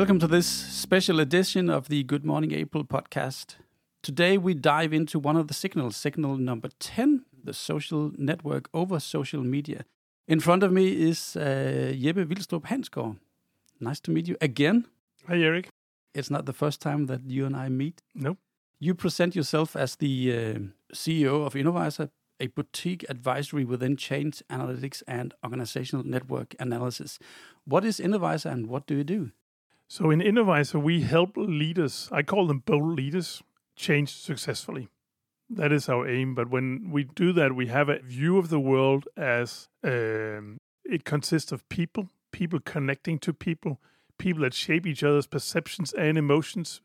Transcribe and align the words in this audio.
Welcome 0.00 0.18
to 0.20 0.26
this 0.26 0.46
special 0.46 1.20
edition 1.20 1.68
of 1.68 1.88
the 1.88 2.02
Good 2.04 2.24
Morning 2.24 2.54
April 2.54 2.84
podcast. 2.84 3.56
Today 4.02 4.38
we 4.38 4.54
dive 4.54 4.94
into 4.94 5.18
one 5.18 5.36
of 5.36 5.46
the 5.46 5.52
signals, 5.52 5.94
signal 5.94 6.38
number 6.38 6.70
10, 6.78 7.26
the 7.44 7.52
social 7.52 8.10
network 8.16 8.70
over 8.72 8.98
social 8.98 9.42
media. 9.42 9.84
In 10.26 10.40
front 10.40 10.62
of 10.62 10.72
me 10.72 10.88
is 10.88 11.36
uh, 11.36 11.92
Jeppe 11.94 12.24
Vilstrup 12.24 12.62
Hansgaard. 12.62 13.18
Nice 13.78 14.00
to 14.00 14.10
meet 14.10 14.26
you 14.26 14.38
again. 14.40 14.86
Hi, 15.28 15.36
Erik. 15.36 15.68
It's 16.14 16.30
not 16.30 16.46
the 16.46 16.54
first 16.54 16.80
time 16.80 17.04
that 17.04 17.28
you 17.28 17.44
and 17.44 17.54
I 17.54 17.68
meet. 17.68 18.00
No. 18.14 18.38
You 18.78 18.94
present 18.94 19.36
yourself 19.36 19.76
as 19.76 19.96
the 19.96 20.32
uh, 20.32 20.94
CEO 20.94 21.44
of 21.44 21.52
Innovisor, 21.52 22.08
a 22.40 22.46
boutique 22.46 23.04
advisory 23.10 23.66
within 23.66 23.98
change 23.98 24.42
analytics 24.48 25.02
and 25.06 25.34
organizational 25.44 26.06
network 26.06 26.54
analysis. 26.58 27.18
What 27.66 27.84
is 27.84 28.00
Innovisor 28.00 28.50
and 28.50 28.66
what 28.66 28.86
do 28.86 28.96
you 28.96 29.04
do? 29.04 29.32
So 29.90 30.12
in 30.12 30.20
Innovisor, 30.20 30.80
we 30.80 31.00
help 31.00 31.32
leaders, 31.36 32.08
I 32.12 32.22
call 32.22 32.46
them 32.46 32.62
bold 32.64 32.94
leaders, 32.94 33.42
change 33.74 34.14
successfully. 34.14 34.88
That 35.48 35.72
is 35.72 35.88
our 35.88 36.08
aim. 36.08 36.36
But 36.36 36.48
when 36.48 36.92
we 36.92 37.02
do 37.02 37.32
that, 37.32 37.56
we 37.56 37.66
have 37.66 37.88
a 37.88 37.98
view 37.98 38.38
of 38.38 38.50
the 38.50 38.60
world 38.60 39.08
as 39.16 39.68
um, 39.82 40.58
it 40.84 41.04
consists 41.04 41.50
of 41.50 41.68
people, 41.68 42.08
people 42.30 42.60
connecting 42.60 43.18
to 43.18 43.32
people, 43.32 43.80
people 44.16 44.42
that 44.42 44.54
shape 44.54 44.86
each 44.86 45.02
other's 45.02 45.26
perceptions 45.26 45.92
and 45.94 46.16
emotions 46.16 46.80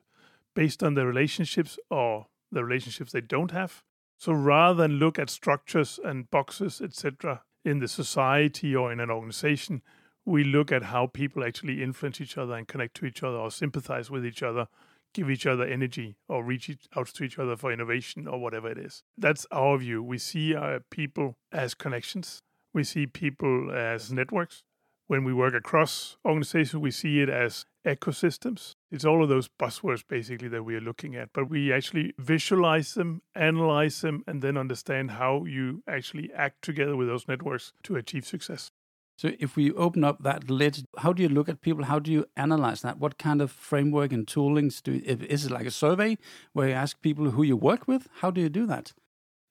based 0.56 0.82
on 0.82 0.96
their 0.96 1.06
relationships 1.06 1.78
or 1.92 2.26
the 2.52 2.64
relationships 2.64 3.12
they 3.12 3.22
don't 3.22 3.52
have. 3.52 3.84
So 4.18 4.34
rather 4.34 4.82
than 4.82 4.98
look 4.98 5.20
at 5.20 5.30
structures 5.30 6.00
and 6.04 6.32
boxes, 6.32 6.82
etc., 6.82 7.44
in 7.64 7.78
the 7.78 7.88
society 7.88 8.76
or 8.76 8.92
in 8.92 9.00
an 9.00 9.12
organization, 9.12 9.84
we 10.26 10.44
look 10.44 10.72
at 10.72 10.84
how 10.84 11.08
people 11.08 11.44
actually 11.44 11.84
influence 11.84 12.20
each 12.20 12.38
other 12.38 12.56
and 12.56 12.68
connect 12.68 12.96
to 12.98 13.06
each 13.06 13.22
other 13.24 13.38
or 13.38 13.52
sympathize 13.52 14.10
with 14.10 14.26
each 14.26 14.42
other, 14.42 14.68
give 15.14 15.30
each 15.30 15.46
other 15.46 15.64
energy 15.64 16.18
or 16.28 16.44
reach 16.44 16.70
out 16.96 17.08
to 17.08 17.24
each 17.24 17.38
other 17.38 17.56
for 17.56 17.72
innovation 17.72 18.28
or 18.28 18.40
whatever 18.40 18.70
it 18.70 18.78
is. 18.78 19.04
That's 19.18 19.46
our 19.52 19.78
view. 19.78 20.02
We 20.02 20.18
see 20.18 20.56
uh, 20.56 20.80
people 20.90 21.38
as 21.52 21.76
connections, 21.76 22.42
we 22.74 22.84
see 22.84 23.06
people 23.06 23.72
as 23.72 24.12
networks. 24.12 24.64
When 25.08 25.24
we 25.24 25.36
work 25.36 25.54
across 25.54 26.18
organizations, 26.26 26.82
we 26.82 26.90
see 26.90 27.22
it 27.22 27.30
as 27.30 27.68
ecosystems. 27.86 28.74
It's 28.92 29.06
all 29.06 29.22
of 29.22 29.30
those 29.30 29.48
buzzwords 29.48 30.04
basically 30.08 30.48
that 30.48 30.64
we 30.64 30.76
are 30.76 30.82
looking 30.82 31.16
at, 31.16 31.30
but 31.32 31.48
we 31.48 31.72
actually 31.72 32.16
visualize 32.18 32.96
them, 32.96 33.22
analyze 33.36 34.02
them, 34.02 34.24
and 34.26 34.42
then 34.42 34.58
understand 34.58 35.12
how 35.12 35.46
you 35.46 35.84
actually 35.88 36.32
act 36.34 36.64
together 36.64 36.96
with 36.96 37.08
those 37.08 37.28
networks 37.28 37.72
to 37.84 37.96
achieve 37.96 38.26
success. 38.26 38.72
So, 39.18 39.32
if 39.40 39.56
we 39.56 39.72
open 39.72 40.04
up 40.04 40.24
that 40.24 40.50
lid, 40.50 40.86
how 40.98 41.14
do 41.14 41.24
you 41.24 41.30
look 41.30 41.48
at 41.48 41.62
people? 41.62 41.86
How 41.86 42.00
do 42.00 42.12
you 42.12 42.26
analyze 42.36 42.82
that? 42.82 43.00
What 43.00 43.18
kind 43.18 43.42
of 43.42 43.52
framework 43.52 44.12
and 44.12 44.28
toolings 44.28 44.84
do? 44.84 45.02
Is 45.06 45.46
it 45.46 45.52
like 45.52 45.66
a 45.66 45.72
survey 45.72 46.18
where 46.54 46.68
you 46.68 46.74
ask 46.74 47.02
people 47.02 47.32
who 47.32 47.44
you 47.44 47.56
work 47.56 47.88
with? 47.88 48.10
How 48.20 48.32
do 48.32 48.42
you 48.42 48.50
do 48.50 48.66
that? 48.66 48.94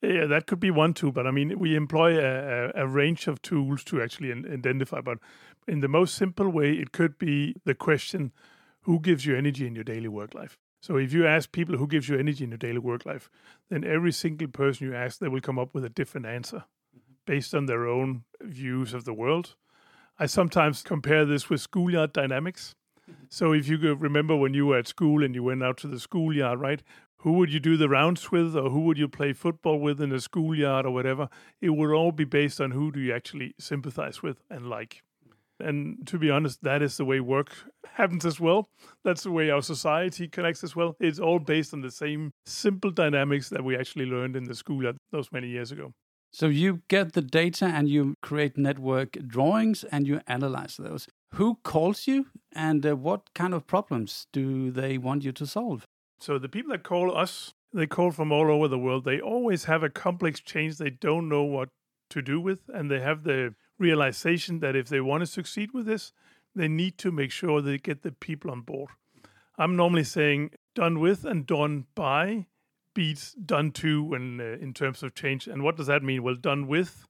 Yeah, 0.01 0.25
that 0.27 0.45
could 0.45 0.59
be 0.59 0.71
one 0.71 0.93
tool, 0.93 1.11
but 1.11 1.25
I 1.25 1.31
mean, 1.31 1.57
we 1.57 1.75
employ 1.75 2.19
a, 2.19 2.71
a, 2.75 2.87
range 2.87 3.27
of 3.27 3.41
tools 3.41 3.83
to 3.85 4.01
actually 4.01 4.31
identify. 4.31 5.01
But 5.01 5.17
in 5.67 5.79
the 5.79 5.87
most 5.87 6.15
simple 6.15 6.49
way, 6.49 6.73
it 6.73 6.91
could 6.91 7.17
be 7.17 7.55
the 7.65 7.73
question 7.73 8.31
who 8.81 8.99
gives 8.99 9.25
you 9.25 9.35
energy 9.35 9.65
in 9.65 9.73
your 9.73 9.83
daily 9.83 10.07
work 10.07 10.35
life? 10.35 10.59
So 10.81 10.97
if 10.97 11.11
you 11.13 11.25
ask 11.25 11.51
people 11.51 11.77
who 11.77 11.87
gives 11.87 12.07
you 12.07 12.19
energy 12.19 12.43
in 12.43 12.51
your 12.51 12.59
daily 12.59 12.77
work 12.77 13.05
life, 13.05 13.29
then 13.69 13.83
every 13.83 14.11
single 14.11 14.47
person 14.47 14.85
you 14.85 14.95
ask, 14.95 15.17
they 15.17 15.27
will 15.27 15.41
come 15.41 15.57
up 15.57 15.73
with 15.73 15.83
a 15.83 15.89
different 15.89 16.27
answer 16.27 16.65
mm-hmm. 16.95 17.13
based 17.25 17.55
on 17.55 17.65
their 17.65 17.87
own 17.87 18.25
views 18.41 18.93
of 18.93 19.05
the 19.05 19.13
world. 19.13 19.55
I 20.17 20.25
sometimes 20.27 20.81
compare 20.81 21.25
this 21.25 21.49
with 21.49 21.61
schoolyard 21.61 22.13
dynamics. 22.13 22.75
So 23.29 23.53
if 23.53 23.67
you 23.67 23.77
remember 23.95 24.35
when 24.35 24.53
you 24.53 24.65
were 24.67 24.79
at 24.79 24.87
school 24.87 25.23
and 25.23 25.35
you 25.35 25.43
went 25.43 25.63
out 25.63 25.77
to 25.77 25.87
the 25.87 25.99
schoolyard, 25.99 26.59
right? 26.59 26.81
who 27.25 27.33
would 27.33 27.51
you 27.51 27.59
do 27.59 27.75
the 27.75 27.89
rounds 27.89 28.31
with 28.31 28.55
or 28.55 28.69
who 28.69 28.81
would 28.81 28.99
you 28.99 29.07
play 29.07 29.33
football 29.33 29.79
with 29.79 29.99
in 29.99 30.11
a 30.11 30.19
schoolyard 30.19 30.85
or 30.85 30.91
whatever 30.91 31.27
it 31.59 31.71
would 31.71 31.91
all 31.91 32.11
be 32.11 32.23
based 32.23 32.61
on 32.61 32.69
who 32.69 32.91
do 32.91 32.99
you 32.99 33.11
actually 33.11 33.55
sympathize 33.59 34.21
with 34.21 34.43
and 34.51 34.69
like 34.69 35.01
and 35.59 36.05
to 36.05 36.19
be 36.19 36.29
honest 36.29 36.61
that 36.61 36.83
is 36.83 36.97
the 36.97 37.05
way 37.05 37.19
work 37.19 37.51
happens 37.93 38.27
as 38.27 38.39
well 38.39 38.69
that's 39.03 39.23
the 39.23 39.31
way 39.31 39.49
our 39.49 39.63
society 39.63 40.27
connects 40.27 40.63
as 40.63 40.75
well 40.75 40.95
it's 40.99 41.17
all 41.17 41.39
based 41.39 41.73
on 41.73 41.81
the 41.81 41.89
same 41.89 42.31
simple 42.45 42.91
dynamics 42.91 43.49
that 43.49 43.63
we 43.63 43.75
actually 43.75 44.05
learned 44.05 44.35
in 44.35 44.43
the 44.43 44.53
school 44.53 44.93
those 45.11 45.31
many 45.31 45.47
years 45.47 45.71
ago 45.71 45.93
so 46.35 46.47
you 46.47 46.81
get 46.87 47.13
the 47.13 47.21
data 47.21 47.65
and 47.65 47.89
you 47.89 48.15
create 48.21 48.57
network 48.57 49.11
drawings 49.35 49.83
and 49.91 50.07
you 50.07 50.21
analyze 50.27 50.75
those 50.77 51.07
who 51.35 51.57
calls 51.63 52.07
you 52.07 52.27
and 52.53 52.85
uh, 52.85 52.95
what 52.95 53.21
kind 53.33 53.53
of 53.53 53.67
problems 53.67 54.27
do 54.31 54.71
they 54.71 54.97
want 54.97 55.23
you 55.23 55.31
to 55.31 55.45
solve 55.45 55.85
so 56.19 56.39
the 56.39 56.49
people 56.49 56.71
that 56.71 56.83
call 56.83 57.15
us, 57.15 57.53
they 57.73 57.87
call 57.87 58.11
from 58.11 58.31
all 58.31 58.49
over 58.49 58.67
the 58.67 58.79
world. 58.79 59.05
They 59.05 59.19
always 59.19 59.65
have 59.65 59.83
a 59.83 59.89
complex 59.89 60.39
change 60.39 60.77
they 60.77 60.89
don't 60.89 61.29
know 61.29 61.43
what 61.43 61.69
to 62.09 62.21
do 62.21 62.39
with, 62.39 62.61
and 62.73 62.89
they 62.89 63.01
have 63.01 63.23
the 63.23 63.55
realization 63.77 64.59
that 64.59 64.75
if 64.75 64.87
they 64.87 65.01
want 65.01 65.21
to 65.21 65.27
succeed 65.27 65.71
with 65.73 65.85
this, 65.85 66.13
they 66.55 66.67
need 66.67 66.97
to 66.99 67.11
make 67.11 67.31
sure 67.31 67.61
they 67.61 67.77
get 67.77 68.01
the 68.01 68.11
people 68.11 68.49
on 68.49 68.61
board. 68.61 68.89
I'm 69.57 69.75
normally 69.75 70.03
saying 70.03 70.51
done 70.73 70.99
with 70.99 71.25
and 71.25 71.45
done 71.45 71.85
by 71.95 72.47
beats 72.95 73.33
done 73.33 73.71
to 73.73 74.03
when 74.03 74.41
uh, 74.41 74.57
in 74.59 74.73
terms 74.73 75.03
of 75.03 75.13
change. 75.13 75.47
And 75.47 75.61
what 75.61 75.77
does 75.77 75.87
that 75.87 76.01
mean? 76.01 76.23
Well, 76.23 76.35
done 76.35 76.65
with 76.65 77.07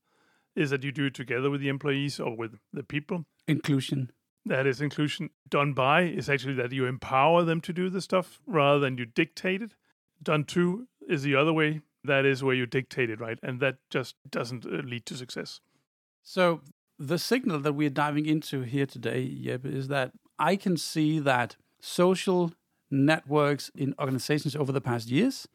is 0.55 0.69
that 0.71 0.83
you 0.83 0.91
do 0.91 1.05
it 1.05 1.13
together 1.13 1.49
with 1.49 1.61
the 1.61 1.69
employees 1.69 2.19
or 2.19 2.35
with 2.35 2.59
the 2.73 2.83
people. 2.83 3.25
Inclusion 3.47 4.11
that 4.45 4.67
is 4.67 4.79
inclusion 4.79 5.29
done 5.49 5.73
by 5.73 6.01
is 6.01 6.29
actually 6.29 6.53
that 6.53 6.71
you 6.71 6.85
empower 6.85 7.43
them 7.43 7.61
to 7.61 7.73
do 7.73 7.89
the 7.89 8.01
stuff 8.01 8.39
rather 8.45 8.79
than 8.79 8.97
you 8.97 9.05
dictate 9.05 9.61
it. 9.61 9.71
Done 10.21 10.43
to 10.45 10.87
is 11.07 11.23
the 11.23 11.35
other 11.35 11.51
way. 11.51 11.81
That 12.03 12.25
is 12.25 12.43
where 12.43 12.55
you 12.55 12.67
dictate 12.67 13.09
it, 13.09 13.19
right? 13.19 13.39
And 13.41 13.59
that 13.61 13.77
just 13.89 14.15
doesn't 14.29 14.65
uh, 14.65 14.81
lead 14.83 15.05
to 15.07 15.15
success. 15.15 15.59
So 16.21 16.61
the 16.99 17.17
signal 17.17 17.59
that 17.59 17.73
we're 17.73 17.89
diving 17.89 18.27
into 18.27 18.61
here 18.61 18.85
today, 18.85 19.27
Jeppe, 19.27 19.65
is 19.65 19.87
that 19.87 20.11
I 20.37 20.55
can 20.55 20.77
see 20.77 21.19
that 21.19 21.55
social 21.79 22.53
networks 22.91 23.71
in 23.75 23.95
organizations 23.99 24.55
over 24.55 24.71
the 24.71 24.81
past 24.81 25.09
years 25.09 25.47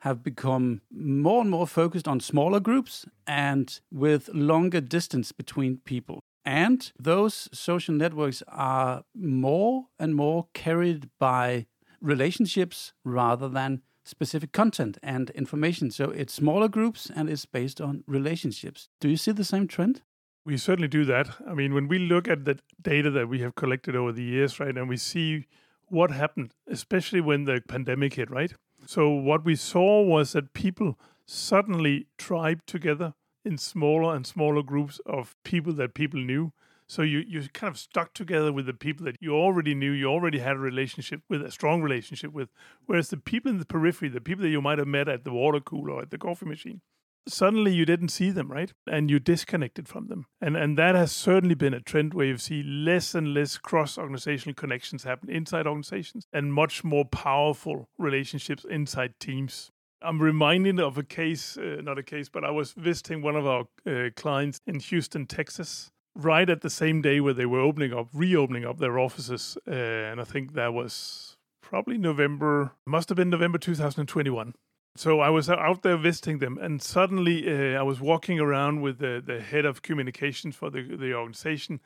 have 0.00 0.22
become 0.22 0.80
more 0.90 1.40
and 1.40 1.50
more 1.50 1.66
focused 1.66 2.08
on 2.08 2.20
smaller 2.20 2.60
groups 2.60 3.06
and 3.26 3.80
with 3.92 4.28
longer 4.32 4.80
distance 4.80 5.32
between 5.32 5.78
people. 5.78 6.20
And 6.44 6.90
those 6.98 7.48
social 7.52 7.94
networks 7.94 8.42
are 8.48 9.04
more 9.14 9.88
and 9.98 10.14
more 10.14 10.48
carried 10.54 11.10
by 11.18 11.66
relationships 12.00 12.94
rather 13.04 13.48
than 13.48 13.82
specific 14.04 14.52
content 14.52 14.98
and 15.02 15.30
information. 15.30 15.90
So 15.90 16.10
it's 16.10 16.32
smaller 16.32 16.68
groups 16.68 17.10
and 17.14 17.28
it's 17.28 17.44
based 17.44 17.80
on 17.80 18.02
relationships. 18.06 18.88
Do 19.00 19.08
you 19.08 19.16
see 19.16 19.32
the 19.32 19.44
same 19.44 19.68
trend? 19.68 20.02
We 20.46 20.56
certainly 20.56 20.88
do 20.88 21.04
that. 21.04 21.28
I 21.46 21.52
mean, 21.52 21.74
when 21.74 21.86
we 21.86 21.98
look 21.98 22.26
at 22.26 22.46
the 22.46 22.58
data 22.80 23.10
that 23.10 23.28
we 23.28 23.40
have 23.40 23.54
collected 23.54 23.94
over 23.94 24.12
the 24.12 24.22
years, 24.22 24.58
right, 24.58 24.76
and 24.76 24.88
we 24.88 24.96
see 24.96 25.46
what 25.88 26.10
happened, 26.10 26.54
especially 26.66 27.20
when 27.20 27.44
the 27.44 27.60
pandemic 27.68 28.14
hit, 28.14 28.30
right? 28.30 28.54
So, 28.90 29.08
what 29.08 29.44
we 29.44 29.54
saw 29.54 30.02
was 30.02 30.32
that 30.32 30.52
people 30.52 30.98
suddenly 31.24 32.08
tribed 32.18 32.66
together 32.66 33.14
in 33.44 33.56
smaller 33.56 34.16
and 34.16 34.26
smaller 34.26 34.64
groups 34.64 35.00
of 35.06 35.36
people 35.44 35.72
that 35.74 35.94
people 35.94 36.18
knew. 36.18 36.52
So 36.88 37.02
you 37.02 37.20
you 37.20 37.48
kind 37.52 37.70
of 37.70 37.78
stuck 37.78 38.14
together 38.14 38.52
with 38.52 38.66
the 38.66 38.74
people 38.74 39.04
that 39.04 39.14
you 39.20 39.32
already 39.32 39.76
knew, 39.76 39.92
you 39.92 40.06
already 40.06 40.40
had 40.40 40.56
a 40.56 40.58
relationship 40.58 41.20
with, 41.28 41.40
a 41.40 41.52
strong 41.52 41.82
relationship 41.82 42.32
with. 42.32 42.48
Whereas 42.86 43.10
the 43.10 43.16
people 43.16 43.48
in 43.48 43.58
the 43.58 43.64
periphery, 43.64 44.08
the 44.08 44.20
people 44.20 44.42
that 44.42 44.50
you 44.50 44.60
might 44.60 44.78
have 44.78 44.88
met 44.88 45.08
at 45.08 45.22
the 45.22 45.32
water 45.32 45.60
cooler 45.60 45.92
or 45.92 46.02
at 46.02 46.10
the 46.10 46.18
coffee 46.18 46.46
machine, 46.46 46.80
suddenly 47.28 47.72
you 47.72 47.84
didn't 47.84 48.08
see 48.08 48.30
them, 48.30 48.50
right? 48.50 48.72
And 48.90 49.10
you 49.10 49.18
disconnected 49.18 49.88
from 49.88 50.08
them. 50.08 50.26
And 50.40 50.56
and 50.56 50.78
that 50.78 50.94
has 50.94 51.12
certainly 51.12 51.54
been 51.54 51.74
a 51.74 51.80
trend 51.80 52.14
where 52.14 52.26
you 52.26 52.38
see 52.38 52.62
less 52.62 53.14
and 53.14 53.34
less 53.34 53.58
cross 53.58 53.98
organizational 53.98 54.54
connections 54.54 55.04
happen 55.04 55.30
inside 55.30 55.66
organizations 55.66 56.26
and 56.32 56.52
much 56.52 56.84
more 56.84 57.04
powerful 57.04 57.88
relationships 57.98 58.64
inside 58.68 59.18
teams. 59.20 59.70
I'm 60.02 60.22
reminded 60.22 60.80
of 60.80 60.96
a 60.96 61.02
case, 61.02 61.58
uh, 61.58 61.82
not 61.82 61.98
a 61.98 62.02
case, 62.02 62.30
but 62.30 62.44
I 62.44 62.50
was 62.50 62.72
visiting 62.72 63.20
one 63.20 63.36
of 63.36 63.46
our 63.46 63.64
uh, 63.86 64.08
clients 64.16 64.58
in 64.66 64.80
Houston, 64.80 65.26
Texas, 65.26 65.90
right 66.14 66.48
at 66.48 66.62
the 66.62 66.70
same 66.70 67.02
day 67.02 67.20
where 67.20 67.34
they 67.34 67.44
were 67.44 67.60
opening 67.60 67.92
up, 67.92 68.08
reopening 68.14 68.64
up 68.64 68.78
their 68.78 68.98
offices. 68.98 69.58
Uh, 69.68 69.72
and 69.72 70.20
I 70.20 70.24
think 70.24 70.54
that 70.54 70.72
was 70.72 71.36
probably 71.60 71.98
November, 71.98 72.72
must 72.86 73.10
have 73.10 73.16
been 73.16 73.30
November 73.30 73.58
2021. 73.58 74.54
So 74.96 75.20
I 75.20 75.30
was 75.30 75.48
out 75.48 75.82
there 75.82 75.96
visiting 75.96 76.38
them, 76.38 76.58
and 76.58 76.82
suddenly 76.82 77.46
uh, 77.48 77.78
I 77.78 77.82
was 77.82 78.00
walking 78.00 78.40
around 78.40 78.82
with 78.82 78.98
the, 78.98 79.22
the 79.24 79.40
head 79.40 79.64
of 79.64 79.82
communications 79.82 80.56
for 80.56 80.68
the, 80.68 80.82
the 80.82 81.14
organization, 81.14 81.80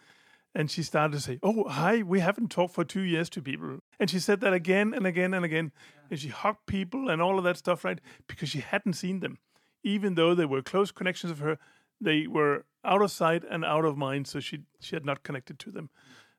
and 0.54 0.70
she 0.70 0.82
started 0.82 1.12
to 1.12 1.20
say, 1.20 1.38
Oh, 1.42 1.68
hi, 1.68 2.02
we 2.02 2.20
haven't 2.20 2.50
talked 2.50 2.74
for 2.74 2.84
two 2.84 3.02
years 3.02 3.28
to 3.30 3.42
people. 3.42 3.80
And 3.98 4.08
she 4.08 4.20
said 4.20 4.40
that 4.40 4.52
again 4.52 4.94
and 4.94 5.06
again 5.06 5.34
and 5.34 5.44
again. 5.44 5.72
Yeah. 5.74 6.02
And 6.10 6.20
she 6.20 6.28
hugged 6.28 6.66
people 6.66 7.10
and 7.10 7.20
all 7.20 7.38
of 7.38 7.44
that 7.44 7.56
stuff, 7.56 7.84
right? 7.84 8.00
Because 8.28 8.48
she 8.48 8.60
hadn't 8.60 8.92
seen 8.94 9.20
them. 9.20 9.38
Even 9.82 10.14
though 10.14 10.34
they 10.34 10.44
were 10.44 10.62
close 10.62 10.92
connections 10.92 11.32
of 11.32 11.40
her, 11.40 11.58
they 12.00 12.26
were 12.26 12.64
out 12.84 13.02
of 13.02 13.10
sight 13.10 13.42
and 13.50 13.64
out 13.64 13.84
of 13.84 13.96
mind. 13.96 14.28
So 14.28 14.38
she, 14.38 14.60
she 14.80 14.94
had 14.94 15.04
not 15.04 15.24
connected 15.24 15.58
to 15.58 15.70
them. 15.72 15.90
And, 15.90 15.90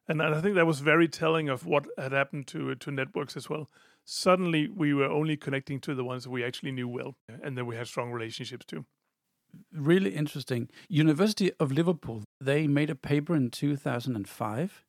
and 0.07 0.21
I 0.21 0.41
think 0.41 0.55
that 0.55 0.67
was 0.67 0.79
very 0.79 1.07
telling 1.07 1.49
of 1.49 1.65
what 1.65 1.85
had 1.97 2.11
happened 2.11 2.47
to 2.47 2.75
to 2.75 2.91
networks 2.91 3.35
as 3.37 3.49
well. 3.49 3.69
Suddenly, 4.03 4.67
we 4.67 4.93
were 4.93 5.09
only 5.09 5.35
connecting 5.35 5.79
to 5.81 5.95
the 5.95 6.03
ones 6.03 6.23
that 6.23 6.29
we 6.29 6.43
actually 6.43 6.71
knew 6.71 6.87
well, 6.87 7.15
and 7.43 7.57
then 7.57 7.65
we 7.65 7.75
had 7.75 7.87
strong 7.87 8.11
relationships 8.11 8.65
too. 8.65 8.85
Really 9.71 10.11
interesting. 10.11 10.69
University 10.89 11.51
of 11.59 11.71
Liverpool, 11.71 12.23
they 12.41 12.67
made 12.67 12.89
a 12.89 12.95
paper 12.95 13.35
in 13.35 13.49
2005 13.49 14.85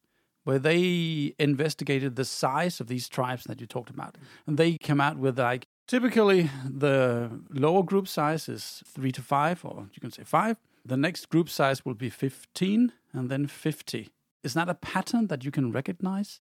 where 0.47 0.59
they 0.61 1.35
investigated 1.41 2.15
the 2.15 2.25
size 2.25 2.81
of 2.81 2.87
these 2.87 3.09
tribes 3.09 3.45
that 3.45 3.61
you 3.61 3.67
talked 3.67 3.91
about. 3.91 4.17
And 4.47 4.57
they 4.57 4.79
came 4.79 5.01
out 5.01 5.19
with 5.19 5.39
like 5.41 5.67
typically 5.89 6.51
the 6.65 7.41
lower 7.51 7.83
group 7.83 8.07
size 8.07 8.49
is 8.49 8.83
three 8.87 9.11
to 9.11 9.23
five, 9.23 9.65
or 9.65 9.89
you 9.93 10.01
can 10.01 10.13
say 10.13 10.23
five. 10.23 10.57
The 10.85 10.97
next 10.97 11.31
group 11.31 11.49
size 11.49 11.85
will 11.85 11.95
be 11.95 12.11
15 12.11 12.93
and 13.13 13.29
then 13.29 13.49
50. 13.49 14.09
Is 14.43 14.55
that 14.55 14.69
a 14.69 14.75
pattern 14.75 15.27
that 15.29 15.45
you 15.45 15.51
can 15.51 15.73
recognize? 15.73 16.41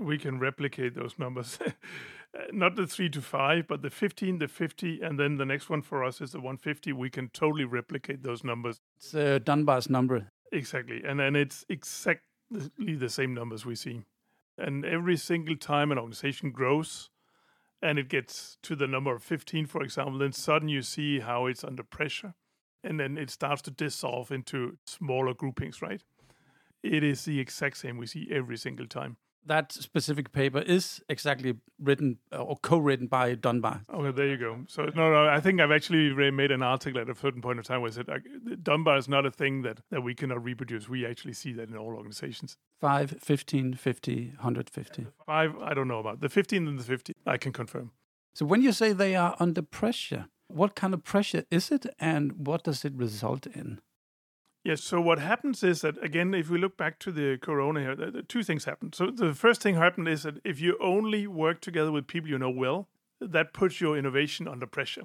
We 0.00 0.18
can 0.18 0.38
replicate 0.38 0.94
those 0.94 1.18
numbers. 1.18 1.58
Not 2.52 2.76
the 2.76 2.86
three 2.86 3.08
to 3.10 3.22
five, 3.22 3.66
but 3.66 3.82
the 3.82 3.90
15, 3.90 4.38
the 4.38 4.48
50, 4.48 5.00
and 5.02 5.18
then 5.18 5.36
the 5.36 5.46
next 5.46 5.70
one 5.70 5.82
for 5.82 6.04
us 6.04 6.20
is 6.20 6.32
the 6.32 6.38
150. 6.38 6.92
We 6.92 7.10
can 7.10 7.30
totally 7.30 7.64
replicate 7.64 8.22
those 8.22 8.44
numbers. 8.44 8.80
It's 8.96 9.14
uh, 9.14 9.40
Dunbar's 9.42 9.88
number. 9.88 10.30
Exactly. 10.52 11.02
And 11.04 11.18
then 11.20 11.34
it's 11.34 11.64
exactly 11.68 12.94
the 12.96 13.08
same 13.08 13.34
numbers 13.34 13.66
we 13.66 13.74
see. 13.74 14.02
And 14.56 14.84
every 14.84 15.16
single 15.16 15.56
time 15.56 15.92
an 15.92 15.98
organization 15.98 16.50
grows 16.50 17.10
and 17.80 17.98
it 17.98 18.08
gets 18.08 18.58
to 18.62 18.74
the 18.74 18.86
number 18.86 19.14
of 19.14 19.22
15, 19.22 19.66
for 19.66 19.82
example, 19.82 20.18
then 20.18 20.32
suddenly 20.32 20.74
you 20.74 20.82
see 20.82 21.20
how 21.20 21.46
it's 21.46 21.64
under 21.64 21.82
pressure. 21.82 22.34
And 22.82 22.98
then 22.98 23.16
it 23.16 23.30
starts 23.30 23.62
to 23.62 23.70
dissolve 23.70 24.30
into 24.30 24.78
smaller 24.86 25.34
groupings, 25.34 25.80
right? 25.82 26.02
It 26.82 27.02
is 27.02 27.24
the 27.24 27.40
exact 27.40 27.78
same 27.78 27.96
we 27.98 28.06
see 28.06 28.28
every 28.30 28.56
single 28.56 28.86
time 28.86 29.16
that 29.48 29.72
specific 29.72 30.30
paper 30.32 30.60
is 30.60 31.02
exactly 31.08 31.54
written 31.80 32.18
uh, 32.32 32.42
or 32.42 32.56
co-written 32.58 33.06
by 33.06 33.34
Dunbar. 33.34 33.82
Okay, 33.92 34.10
there 34.12 34.26
you 34.26 34.36
go. 34.36 34.58
So 34.68 34.84
no, 34.94 35.10
no, 35.10 35.26
I 35.26 35.40
think 35.40 35.60
I've 35.60 35.72
actually 35.72 36.12
made 36.30 36.50
an 36.50 36.62
article 36.62 37.00
at 37.00 37.08
a 37.08 37.14
certain 37.14 37.42
point 37.42 37.58
of 37.58 37.66
time 37.66 37.80
where 37.80 37.90
I 37.90 37.94
said 37.94 38.06
Dunbar 38.62 38.98
is 38.98 39.08
not 39.08 39.26
a 39.26 39.30
thing 39.30 39.62
that, 39.62 39.80
that 39.90 40.02
we 40.02 40.14
cannot 40.14 40.44
reproduce. 40.44 40.88
We 40.88 41.04
actually 41.04 41.32
see 41.32 41.52
that 41.54 41.68
in 41.68 41.76
all 41.76 41.94
organizations. 41.94 42.56
5, 42.80 43.16
15, 43.20 43.74
50, 43.74 44.26
150. 44.36 45.06
5, 45.26 45.56
I 45.60 45.74
don't 45.74 45.88
know 45.88 45.98
about. 45.98 46.20
The 46.20 46.28
15 46.28 46.68
and 46.68 46.78
the 46.78 46.84
50, 46.84 47.14
I 47.26 47.36
can 47.36 47.52
confirm. 47.52 47.90
So 48.34 48.46
when 48.46 48.62
you 48.62 48.72
say 48.72 48.92
they 48.92 49.16
are 49.16 49.34
under 49.40 49.62
pressure, 49.62 50.26
what 50.46 50.74
kind 50.74 50.94
of 50.94 51.02
pressure 51.02 51.44
is 51.50 51.70
it 51.70 51.86
and 51.98 52.46
what 52.46 52.64
does 52.64 52.84
it 52.84 52.94
result 52.94 53.46
in? 53.46 53.80
Yes. 54.68 54.84
So 54.84 55.00
what 55.00 55.18
happens 55.18 55.64
is 55.64 55.80
that 55.80 55.96
again, 56.04 56.34
if 56.34 56.50
we 56.50 56.58
look 56.58 56.76
back 56.76 56.98
to 56.98 57.10
the 57.10 57.38
corona 57.38 57.80
here, 57.80 57.96
the, 57.96 58.10
the 58.10 58.22
two 58.22 58.42
things 58.42 58.66
happen. 58.66 58.92
So 58.92 59.06
the 59.10 59.32
first 59.32 59.62
thing 59.62 59.76
happened 59.76 60.08
is 60.08 60.24
that 60.24 60.42
if 60.44 60.60
you 60.60 60.76
only 60.78 61.26
work 61.26 61.62
together 61.62 61.90
with 61.90 62.06
people 62.06 62.28
you 62.28 62.38
know 62.38 62.50
well, 62.50 62.86
that 63.18 63.54
puts 63.54 63.80
your 63.80 63.96
innovation 63.96 64.46
under 64.46 64.66
pressure. 64.66 65.04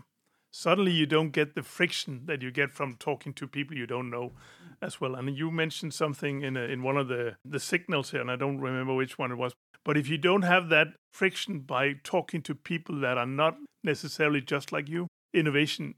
Suddenly, 0.51 0.92
you 0.92 1.06
don't 1.06 1.31
get 1.31 1.56
the 1.56 1.63
friction 1.63 2.24
that 2.25 2.42
you 2.42 2.51
get 2.51 2.74
from 2.74 2.98
talking 3.00 3.33
to 3.36 3.48
people 3.48 3.77
you 3.77 3.88
don't 3.88 4.10
know 4.10 4.33
as 4.81 5.00
well. 5.00 5.15
And 5.15 5.30
you 5.38 5.50
mentioned 5.50 5.94
something 5.94 6.42
in 6.42 6.57
a, 6.57 6.63
in 6.63 6.83
one 6.83 6.98
of 6.98 7.07
the 7.07 7.38
the 7.45 7.60
signals 7.60 8.12
here, 8.12 8.19
and 8.19 8.30
I 8.30 8.36
don't 8.36 8.60
remember 8.60 8.94
which 8.94 9.18
one 9.18 9.31
it 9.31 9.38
was. 9.38 9.54
But 9.86 9.95
if 9.95 10.10
you 10.10 10.18
don't 10.18 10.42
have 10.42 10.68
that 10.69 10.88
friction 11.13 11.60
by 11.60 11.94
talking 12.04 12.42
to 12.42 12.54
people 12.54 13.00
that 13.00 13.18
are 13.18 13.25
not 13.25 13.56
necessarily 13.81 14.42
just 14.42 14.74
like 14.74 14.89
you, 14.89 15.07
innovation 15.33 15.95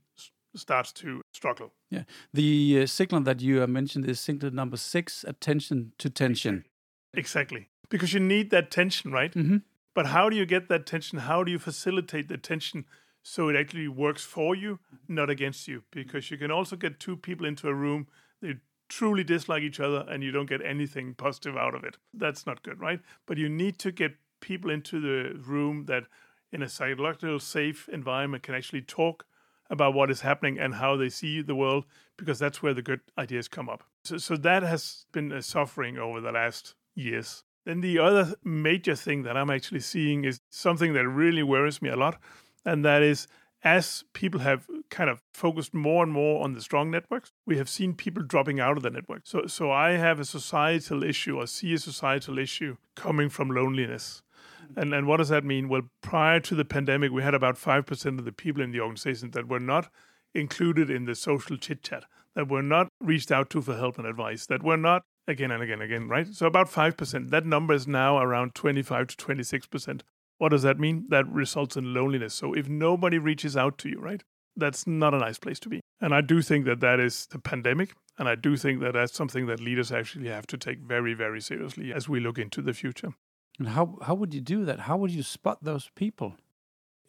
starts 0.56 0.92
to 0.94 1.22
struggle. 1.34 1.74
Yeah, 1.90 2.04
the 2.34 2.82
uh, 2.84 2.86
signal 2.86 3.22
that 3.22 3.42
you 3.42 3.62
uh, 3.62 3.68
mentioned 3.68 4.10
is 4.10 4.20
signal 4.20 4.52
number 4.52 4.78
six: 4.78 5.24
attention 5.28 5.94
to 5.98 6.10
tension. 6.10 6.66
Exactly, 7.14 7.70
because 7.90 8.14
you 8.14 8.20
need 8.20 8.50
that 8.52 8.72
tension, 8.72 9.12
right? 9.12 9.34
Mm-hmm. 9.34 9.58
But 9.94 10.08
how 10.08 10.30
do 10.30 10.36
you 10.36 10.46
get 10.46 10.68
that 10.70 10.86
tension? 10.86 11.20
How 11.20 11.44
do 11.44 11.52
you 11.52 11.60
facilitate 11.60 12.28
the 12.28 12.38
tension 12.38 12.86
so 13.24 13.48
it 13.50 13.56
actually 13.56 13.88
works 13.88 14.24
for 14.24 14.54
you, 14.54 14.80
not 15.08 15.30
against 15.30 15.68
you? 15.68 15.84
Because 15.92 16.30
you 16.30 16.38
can 16.38 16.52
also 16.52 16.76
get 16.76 17.00
two 17.00 17.16
people 17.16 17.46
into 17.46 17.70
a 17.70 17.74
room 17.74 18.08
they 18.42 18.56
truly 18.88 19.24
dislike 19.24 19.64
each 19.64 19.80
other 19.80 20.06
and 20.10 20.24
you 20.24 20.32
don't 20.32 20.50
get 20.50 20.64
anything 20.64 21.14
positive 21.16 21.58
out 21.58 21.74
of 21.74 21.84
it. 21.84 21.98
That's 22.14 22.46
not 22.46 22.64
good, 22.64 22.80
right? 22.80 23.00
But 23.26 23.38
you 23.38 23.50
need 23.50 23.80
to 23.80 23.92
get 23.92 24.16
people 24.42 24.70
into 24.70 25.00
the 25.00 25.40
room 25.40 25.86
that 25.86 26.04
in 26.52 26.62
a 26.62 26.70
psychological 26.70 27.40
safe 27.40 27.90
environment 27.90 28.44
can 28.44 28.54
actually 28.54 28.82
talk 28.82 29.26
about 29.70 29.94
what 29.94 30.12
is 30.12 30.22
happening 30.22 30.60
and 30.60 30.76
how 30.76 30.96
they 30.96 31.10
see 31.10 31.42
the 31.42 31.56
world, 31.56 31.86
because 32.18 32.40
that's 32.40 32.62
where 32.62 32.74
the 32.74 32.82
good 32.82 33.02
ideas 33.18 33.48
come 33.48 33.70
up. 33.70 33.84
So, 34.04 34.18
so 34.18 34.38
that 34.38 34.64
has 34.64 35.06
been 35.12 35.32
a 35.32 35.42
suffering 35.42 35.98
over 35.98 36.22
the 36.22 36.32
last 36.32 36.76
years. 36.96 37.44
Then 37.66 37.82
the 37.82 38.00
other 38.00 38.36
major 38.44 38.96
thing 38.96 39.24
that 39.24 39.36
I'm 39.36 39.50
actually 39.50 39.80
seeing 39.80 40.24
is 40.24 40.40
something 40.50 40.94
that 40.94 41.08
really 41.08 41.44
worries 41.44 41.82
me 41.82 41.90
a 41.90 41.96
lot, 41.96 42.20
and 42.64 42.86
that 42.86 43.02
is 43.02 43.28
as 43.66 44.04
people 44.14 44.42
have 44.42 44.68
kind 44.92 45.10
of 45.10 45.24
focused 45.34 45.74
more 45.74 46.04
and 46.04 46.14
more 46.14 46.44
on 46.44 46.54
the 46.54 46.62
strong 46.62 46.92
networks, 46.92 47.32
we 47.48 47.58
have 47.58 47.68
seen 47.68 47.96
people 47.96 48.22
dropping 48.22 48.60
out 48.60 48.78
of 48.78 48.84
the 48.84 48.92
network. 48.92 49.24
So, 49.26 49.48
so 49.48 49.72
I 49.72 49.94
have 49.94 50.20
a 50.20 50.26
societal 50.26 51.04
issue 51.04 51.38
or 51.38 51.48
see 51.48 51.74
a 51.74 51.80
societal 51.80 52.38
issue 52.38 52.78
coming 52.96 53.28
from 53.28 53.50
loneliness. 53.50 54.22
Mm. 54.64 54.82
And 54.82 54.94
and 54.94 55.08
what 55.08 55.18
does 55.18 55.30
that 55.30 55.44
mean? 55.44 55.68
Well, 55.68 55.90
prior 56.02 56.40
to 56.42 56.54
the 56.54 56.64
pandemic, 56.64 57.12
we 57.12 57.24
had 57.24 57.34
about 57.34 57.58
five 57.58 57.88
percent 57.88 58.20
of 58.20 58.26
the 58.26 58.32
people 58.32 58.62
in 58.62 58.72
the 58.72 58.82
organization 58.82 59.32
that 59.32 59.48
were 59.48 59.60
not 59.60 59.90
included 60.36 60.90
in 60.92 61.06
the 61.06 61.16
social 61.16 61.58
chit 61.58 61.82
chat, 61.82 62.04
that 62.36 62.48
were 62.48 62.62
not 62.62 62.88
reached 63.02 63.32
out 63.32 63.50
to 63.50 63.62
for 63.62 63.76
help 63.76 63.98
and 63.98 64.08
advice, 64.08 64.46
that 64.46 64.64
were 64.64 64.78
not 64.78 65.02
again 65.28 65.50
and 65.50 65.64
again 65.64 65.82
and 65.82 65.92
again, 65.92 66.08
right? 66.08 66.28
So 66.28 66.46
about 66.46 66.70
five 66.70 66.96
percent. 66.98 67.32
That 67.32 67.48
number 67.48 67.74
is 67.74 67.88
now 67.88 68.20
around 68.20 68.54
twenty-five 68.54 69.08
to 69.08 69.18
twenty-six 69.18 69.66
percent. 69.66 70.04
What 70.38 70.50
does 70.50 70.64
that 70.64 70.80
mean? 70.80 71.06
That 71.10 71.28
results 71.28 71.78
in 71.78 71.94
loneliness. 71.94 72.34
So 72.34 72.54
if 72.54 72.68
nobody 72.68 73.18
reaches 73.18 73.56
out 73.56 73.78
to 73.80 73.90
you, 73.90 74.00
right, 74.00 74.24
that's 74.56 74.86
not 74.86 75.14
a 75.14 75.18
nice 75.18 75.38
place 75.38 75.60
to 75.62 75.70
be. 75.70 75.82
And 76.02 76.14
I 76.14 76.22
do 76.22 76.42
think 76.42 76.66
that 76.66 76.82
that 76.82 77.00
is 77.00 77.28
the 77.28 77.40
pandemic. 77.40 77.94
And 78.18 78.30
I 78.30 78.36
do 78.36 78.56
think 78.56 78.82
that 78.82 78.94
that's 78.94 79.14
something 79.14 79.48
that 79.48 79.60
leaders 79.60 79.92
actually 79.92 80.30
have 80.30 80.48
to 80.48 80.58
take 80.58 80.80
very, 80.80 81.14
very 81.14 81.42
seriously 81.42 81.94
as 81.94 82.08
we 82.08 82.20
look 82.20 82.38
into 82.38 82.62
the 82.62 82.74
future. 82.74 83.14
And 83.60 83.70
how 83.70 83.98
how 84.02 84.16
would 84.16 84.34
you 84.34 84.42
do 84.42 84.66
that? 84.66 84.82
How 84.82 84.98
would 84.98 85.12
you 85.12 85.24
spot 85.24 85.64
those 85.64 85.90
people? 85.96 86.36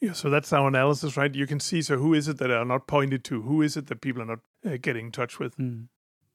Yeah, 0.01 0.13
so 0.13 0.29
that's 0.31 0.53
our 0.53 0.69
analysis, 0.69 1.17
right? 1.17 1.35
You 1.35 1.47
can 1.47 1.59
see 1.59 1.83
so 1.83 1.97
who 1.97 2.13
is 2.15 2.29
it 2.29 2.39
that 2.39 2.51
are 2.51 2.65
not 2.65 2.87
pointed 2.87 3.25
to? 3.25 3.43
Who 3.43 3.63
is 3.63 3.77
it 3.77 3.87
that 3.87 4.01
people 4.01 4.23
are 4.23 4.27
not 4.27 4.41
uh, 4.65 4.77
getting 4.81 5.07
in 5.07 5.13
touch 5.13 5.39
with? 5.39 5.57
Mm. 5.57 5.89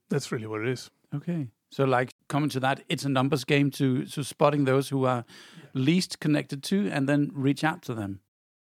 That's 0.09 0.31
really 0.31 0.47
what 0.47 0.61
it 0.61 0.67
is. 0.67 0.89
Okay. 1.13 1.47
So, 1.71 1.85
like 1.85 2.13
coming 2.27 2.49
to 2.49 2.59
that, 2.59 2.83
it's 2.89 3.05
a 3.05 3.09
numbers 3.09 3.45
game 3.45 3.71
to 3.71 4.05
to 4.05 4.23
spotting 4.23 4.65
those 4.65 4.89
who 4.89 5.05
are 5.05 5.23
least 5.73 6.19
connected 6.19 6.63
to, 6.63 6.89
and 6.91 7.07
then 7.07 7.31
reach 7.33 7.63
out 7.63 7.81
to 7.83 7.93
them. 7.93 8.19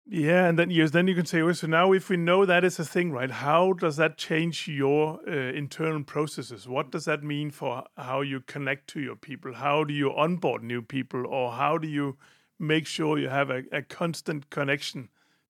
Yeah, 0.08 0.46
and 0.46 0.56
then 0.56 0.70
yes, 0.70 0.92
then 0.92 1.08
you 1.08 1.16
can 1.16 1.26
say, 1.26 1.42
well, 1.42 1.54
so 1.54 1.66
now 1.66 1.92
if 1.92 2.08
we 2.08 2.16
know 2.16 2.44
that 2.46 2.64
is 2.64 2.78
a 2.78 2.84
thing, 2.84 3.10
right? 3.10 3.30
How 3.30 3.72
does 3.72 3.96
that 3.96 4.16
change 4.16 4.68
your 4.68 5.18
uh, 5.26 5.32
internal 5.32 6.04
processes? 6.04 6.68
What 6.68 6.92
does 6.92 7.06
that 7.06 7.24
mean 7.24 7.50
for 7.50 7.84
how 7.96 8.20
you 8.20 8.40
connect 8.40 8.88
to 8.90 9.00
your 9.00 9.16
people? 9.16 9.54
How 9.54 9.82
do 9.82 9.92
you 9.92 10.14
onboard 10.14 10.62
new 10.62 10.82
people, 10.82 11.26
or 11.26 11.52
how 11.52 11.78
do 11.78 11.88
you 11.88 12.16
make 12.58 12.86
sure 12.86 13.18
you 13.18 13.28
have 13.28 13.50
a, 13.50 13.64
a 13.72 13.82
constant 13.82 14.48
connection 14.50 15.08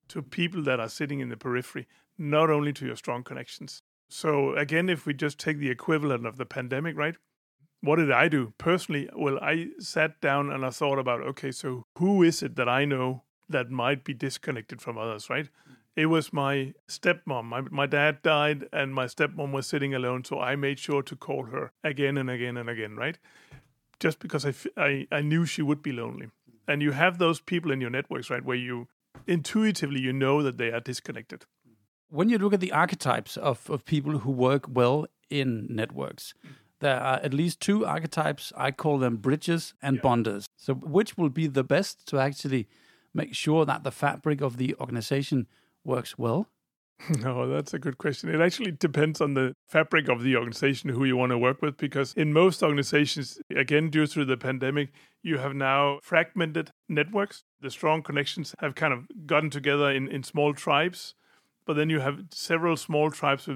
to 0.09 0.23
people 0.23 0.63
that 0.63 0.81
are 0.81 0.89
sitting 0.89 1.21
in 1.21 1.29
the 1.29 1.37
periphery, 1.37 1.87
not 2.17 2.49
only 2.49 2.73
to 2.75 2.87
your 2.87 2.97
strong 2.97 3.23
connections? 3.25 3.83
So 4.09 4.55
again, 4.57 4.89
if 4.89 5.05
we 5.05 5.13
just 5.13 5.39
take 5.39 5.59
the 5.59 5.71
equivalent 5.71 6.27
of 6.27 6.37
the 6.39 6.47
pandemic, 6.47 6.97
right? 6.97 7.17
What 7.81 7.97
did 7.97 8.11
I 8.11 8.29
do 8.29 8.53
personally? 8.59 9.09
Well, 9.15 9.39
I 9.41 9.69
sat 9.79 10.21
down 10.21 10.51
and 10.51 10.65
I 10.65 10.71
thought 10.71 10.99
about, 10.99 11.21
okay, 11.23 11.53
so 11.53 11.85
who 11.99 12.23
is 12.23 12.43
it 12.43 12.57
that 12.57 12.69
I 12.69 12.85
know 12.85 13.23
that 13.49 13.71
might 13.71 14.03
be 14.03 14.15
disconnected 14.15 14.81
from 14.81 14.99
others, 14.99 15.31
right? 15.31 15.45
Mm. 15.47 15.77
It 15.95 16.07
was 16.07 16.33
my 16.33 16.75
stepmom. 16.89 17.45
My, 17.45 17.61
my 17.71 17.87
dad 17.87 18.23
died, 18.23 18.69
and 18.73 18.95
my 18.95 19.07
stepmom 19.07 19.53
was 19.53 19.67
sitting 19.67 19.95
alone, 19.95 20.25
so 20.25 20.41
I 20.41 20.57
made 20.57 20.79
sure 20.79 21.03
to 21.03 21.17
call 21.17 21.45
her 21.45 21.73
again 21.85 22.19
and 22.19 22.29
again 22.29 22.57
and 22.57 22.69
again, 22.69 22.97
right? 22.97 23.19
Just 23.99 24.19
because 24.19 24.45
I, 24.45 24.53
I, 24.77 25.07
I 25.11 25.21
knew 25.23 25.47
she 25.47 25.63
would 25.63 25.83
be 25.83 25.93
lonely. 25.93 26.27
Mm. 26.27 26.55
And 26.69 26.83
you 26.83 26.93
have 26.93 27.19
those 27.19 27.41
people 27.41 27.71
in 27.71 27.81
your 27.81 27.91
networks, 27.91 28.31
right, 28.31 28.45
where 28.45 28.57
you 28.57 28.89
intuitively 29.27 30.01
you 30.01 30.13
know 30.13 30.43
that 30.43 30.59
they 30.59 30.71
are 30.71 30.81
disconnected. 30.81 31.47
Mm. 31.67 31.75
When 32.11 32.29
you 32.29 32.39
look 32.39 32.53
at 32.53 32.61
the 32.61 32.73
archetypes 32.73 33.37
of, 33.37 33.71
of 33.71 33.85
people 33.85 34.19
who 34.19 34.33
work 34.33 34.67
well 34.69 35.07
in 35.31 35.67
networks, 35.71 36.35
there 36.81 37.01
are 37.01 37.17
at 37.17 37.33
least 37.33 37.61
two 37.61 37.87
archetypes. 37.87 38.53
I 38.57 38.71
call 38.71 38.99
them 38.99 39.17
bridges 39.17 39.75
and 39.83 39.97
yeah. 39.97 40.03
bonders. 40.03 40.47
So, 40.57 40.75
which 40.75 41.17
will 41.17 41.31
be 41.31 41.47
the 41.47 41.65
best 41.65 42.07
to 42.09 42.19
actually 42.19 42.69
make 43.15 43.35
sure 43.35 43.65
that 43.65 43.83
the 43.83 43.91
fabric 43.91 44.41
of 44.41 44.57
the 44.57 44.75
organization 44.77 45.47
works 45.85 46.19
well? 46.19 46.49
No, 47.21 47.49
that's 47.49 47.75
a 47.75 47.79
good 47.79 47.99
question. 47.99 48.35
It 48.35 48.41
actually 48.41 48.73
depends 48.73 49.21
on 49.21 49.35
the 49.35 49.53
fabric 49.69 50.09
of 50.09 50.23
the 50.23 50.37
organization 50.37 50.91
who 50.91 51.05
you 51.05 51.17
want 51.17 51.31
to 51.31 51.39
work 51.39 51.63
with 51.63 51.77
because 51.77 52.15
in 52.15 52.33
most 52.33 52.63
organizations, 52.63 53.39
again, 53.55 53.91
due 53.91 54.07
to 54.07 54.25
the 54.25 54.37
pandemic, 54.37 54.91
you 55.23 55.39
have 55.39 55.55
now 55.55 55.99
fragmented 56.03 56.71
networks. 56.89 57.45
The 57.61 57.71
strong 57.71 58.03
connections 58.03 58.55
have 58.61 58.75
kind 58.75 58.93
of 58.93 59.07
gotten 59.27 59.51
together 59.51 59.91
in, 59.91 60.09
in 60.09 60.23
small 60.23 60.55
tribes, 60.55 61.15
but 61.67 61.75
then 61.75 61.91
you 61.91 62.01
have 62.01 62.25
several 62.31 62.77
small 62.77 63.11
tribes. 63.11 63.49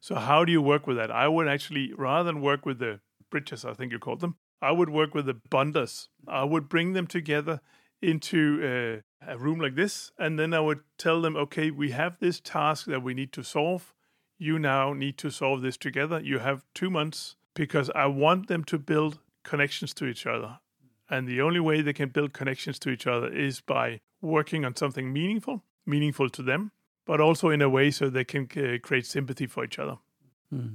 So, 0.00 0.14
how 0.14 0.44
do 0.44 0.52
you 0.52 0.62
work 0.62 0.86
with 0.86 0.96
that? 0.96 1.10
I 1.10 1.28
would 1.28 1.46
actually, 1.46 1.92
rather 1.96 2.24
than 2.24 2.40
work 2.40 2.64
with 2.64 2.78
the 2.78 3.00
bridges, 3.30 3.64
I 3.64 3.74
think 3.74 3.92
you 3.92 3.98
called 3.98 4.20
them, 4.20 4.36
I 4.62 4.72
would 4.72 4.90
work 4.90 5.14
with 5.14 5.26
the 5.26 5.34
bonders. 5.34 6.08
I 6.26 6.44
would 6.44 6.68
bring 6.68 6.94
them 6.94 7.06
together 7.06 7.60
into 8.02 9.02
uh, 9.24 9.30
a 9.30 9.38
room 9.38 9.60
like 9.60 9.74
this, 9.74 10.10
and 10.18 10.38
then 10.38 10.54
I 10.54 10.60
would 10.60 10.80
tell 10.98 11.20
them, 11.20 11.36
okay, 11.36 11.70
we 11.70 11.90
have 11.90 12.18
this 12.18 12.40
task 12.40 12.86
that 12.86 13.02
we 13.02 13.14
need 13.14 13.32
to 13.34 13.42
solve. 13.42 13.94
You 14.38 14.58
now 14.58 14.94
need 14.94 15.18
to 15.18 15.30
solve 15.30 15.60
this 15.60 15.76
together. 15.76 16.18
You 16.20 16.38
have 16.38 16.64
two 16.74 16.90
months 16.90 17.36
because 17.54 17.90
I 17.94 18.06
want 18.06 18.48
them 18.48 18.64
to 18.64 18.78
build 18.78 19.18
connections 19.44 19.92
to 19.94 20.06
each 20.06 20.26
other. 20.26 20.60
And 21.10 21.26
the 21.26 21.42
only 21.42 21.60
way 21.60 21.82
they 21.82 21.92
can 21.92 22.08
build 22.08 22.32
connections 22.32 22.78
to 22.80 22.90
each 22.90 23.06
other 23.06 23.30
is 23.30 23.60
by 23.60 24.00
working 24.22 24.64
on 24.64 24.76
something 24.76 25.12
meaningful, 25.12 25.64
meaningful 25.84 26.30
to 26.30 26.42
them, 26.42 26.72
but 27.10 27.20
also 27.20 27.48
in 27.48 27.60
a 27.60 27.68
way 27.68 27.90
so 27.90 28.08
they 28.08 28.22
can 28.22 28.46
uh, 28.56 28.78
create 28.80 29.04
sympathy 29.04 29.44
for 29.44 29.64
each 29.64 29.80
other. 29.80 29.98
Hmm. 30.48 30.74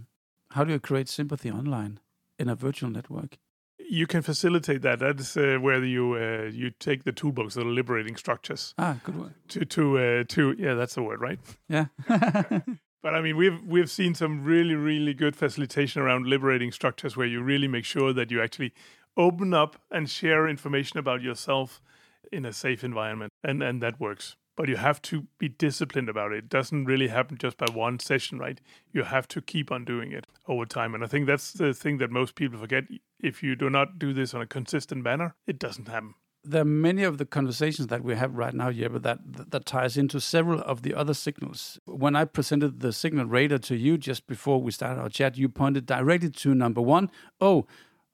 How 0.52 0.66
do 0.66 0.74
you 0.74 0.82
create 0.82 1.08
sympathy 1.08 1.50
online 1.50 2.02
in 2.38 2.50
a 2.50 2.56
virtual 2.56 2.90
network? 2.90 3.38
You 3.80 4.06
can 4.06 4.22
facilitate 4.22 4.82
that. 4.82 5.00
That's 5.00 5.38
uh, 5.38 5.60
where 5.62 5.82
you 5.82 6.16
uh, 6.16 6.50
you 6.52 6.72
take 6.72 7.06
the 7.06 7.14
toolbox, 7.14 7.54
the 7.54 7.64
liberating 7.64 8.18
structures. 8.18 8.74
Ah, 8.78 8.98
good 9.06 9.18
word. 9.18 9.34
To 9.48 9.64
to 9.64 9.98
uh, 9.98 10.24
to 10.28 10.56
yeah, 10.60 10.74
that's 10.74 10.96
the 10.96 11.04
word, 11.04 11.22
right? 11.22 11.40
Yeah. 11.70 11.86
but 12.10 13.16
I 13.16 13.22
mean, 13.22 13.38
we've 13.38 13.64
we've 13.66 13.90
seen 13.90 14.14
some 14.14 14.44
really 14.44 14.76
really 14.76 15.14
good 15.14 15.38
facilitation 15.38 16.02
around 16.02 16.28
liberating 16.28 16.74
structures 16.74 17.16
where 17.16 17.28
you 17.28 17.42
really 17.44 17.70
make 17.70 17.86
sure 17.86 18.12
that 18.12 18.30
you 18.30 18.42
actually 18.42 18.74
open 19.16 19.54
up 19.54 19.78
and 19.90 20.10
share 20.10 20.50
information 20.50 21.00
about 21.00 21.22
yourself 21.22 21.82
in 22.30 22.44
a 22.44 22.52
safe 22.52 22.84
environment, 22.84 23.32
and 23.42 23.64
and 23.64 23.82
that 23.82 24.02
works 24.02 24.36
but 24.56 24.70
you 24.70 24.78
have 24.78 25.02
to 25.04 25.28
be 25.38 25.50
disciplined 25.50 26.10
about 26.10 26.32
it. 26.32 26.38
It 26.38 26.50
doesn't 26.50 26.86
really 26.86 27.10
happen 27.10 27.38
just 27.38 27.58
by 27.58 27.68
one 27.74 28.00
session, 28.00 28.40
right? 28.40 28.60
You 28.92 29.04
have 29.04 29.28
to 29.30 29.42
keep 29.42 29.72
on 29.72 29.86
doing 29.86 30.12
it 30.12 30.28
over 30.48 30.66
time. 30.66 30.96
And 30.96 31.04
I 31.04 31.08
think 31.08 31.28
that's 31.28 31.54
the 31.54 31.74
thing 31.74 31.98
that 31.98 32.12
most 32.12 32.36
people 32.36 32.60
forget. 32.60 32.86
If 33.20 33.44
you 33.44 33.56
do 33.56 33.70
not 33.70 34.00
do 34.00 34.14
this 34.14 34.34
on 34.34 34.42
a 34.42 34.48
consistent 34.48 35.04
manner, 35.04 35.36
it 35.46 35.60
doesn't 35.60 35.88
happen. 35.88 36.16
There 36.48 36.62
are 36.62 36.66
many 36.66 37.04
of 37.04 37.18
the 37.18 37.26
conversations 37.26 37.88
that 37.88 38.04
we 38.04 38.16
have 38.16 38.36
right 38.36 38.54
now, 38.54 38.72
that, 38.72 39.02
that, 39.02 39.52
that 39.52 39.66
ties 39.66 39.98
into 39.98 40.22
several 40.22 40.62
of 40.62 40.84
the 40.84 40.94
other 40.94 41.16
signals. 41.16 41.80
When 41.86 42.16
I 42.16 42.26
presented 42.26 42.82
the 42.82 42.94
signal 42.94 43.26
radar 43.26 43.58
to 43.60 43.76
you 43.76 43.98
just 43.98 44.28
before 44.28 44.62
we 44.62 44.72
started 44.72 45.02
our 45.02 45.10
chat, 45.10 45.38
you 45.38 45.50
pointed 45.50 45.88
directly 45.88 46.30
to 46.30 46.54
number 46.54 46.82
one. 46.82 47.10
Oh, 47.42 47.66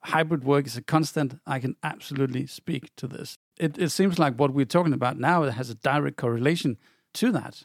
hybrid 0.03 0.45
work 0.45 0.65
is 0.65 0.77
a 0.77 0.81
constant. 0.81 1.39
I 1.45 1.59
can 1.59 1.75
absolutely 1.83 2.47
speak 2.47 2.95
to 2.95 3.07
this. 3.07 3.37
It, 3.57 3.77
it 3.77 3.89
seems 3.89 4.17
like 4.17 4.35
what 4.35 4.53
we're 4.53 4.65
talking 4.65 4.93
about 4.93 5.19
now 5.19 5.43
has 5.43 5.69
a 5.69 5.75
direct 5.75 6.17
correlation 6.17 6.77
to 7.13 7.31
that. 7.31 7.63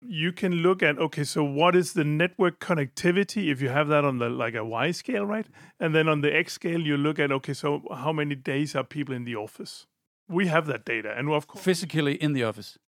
You 0.00 0.32
can 0.32 0.56
look 0.56 0.82
at 0.82 0.98
okay, 0.98 1.24
so 1.24 1.42
what 1.42 1.74
is 1.74 1.94
the 1.94 2.04
network 2.04 2.60
connectivity 2.60 3.50
if 3.50 3.60
you 3.60 3.70
have 3.70 3.88
that 3.88 4.04
on 4.04 4.18
the 4.18 4.28
like 4.28 4.54
a 4.54 4.64
Y 4.64 4.90
scale, 4.92 5.26
right? 5.26 5.46
And 5.80 5.94
then 5.94 6.08
on 6.08 6.20
the 6.20 6.34
X 6.34 6.52
scale, 6.52 6.80
you 6.80 6.96
look 6.96 7.18
at 7.18 7.32
okay, 7.32 7.54
so 7.54 7.82
how 7.92 8.12
many 8.12 8.34
days 8.34 8.76
are 8.76 8.84
people 8.84 9.14
in 9.14 9.24
the 9.24 9.36
office? 9.36 9.86
We 10.28 10.46
have 10.48 10.66
that 10.66 10.84
data, 10.84 11.14
and 11.16 11.30
of 11.30 11.46
course, 11.46 11.64
physically 11.64 12.14
in 12.14 12.34
the 12.34 12.44
office. 12.44 12.78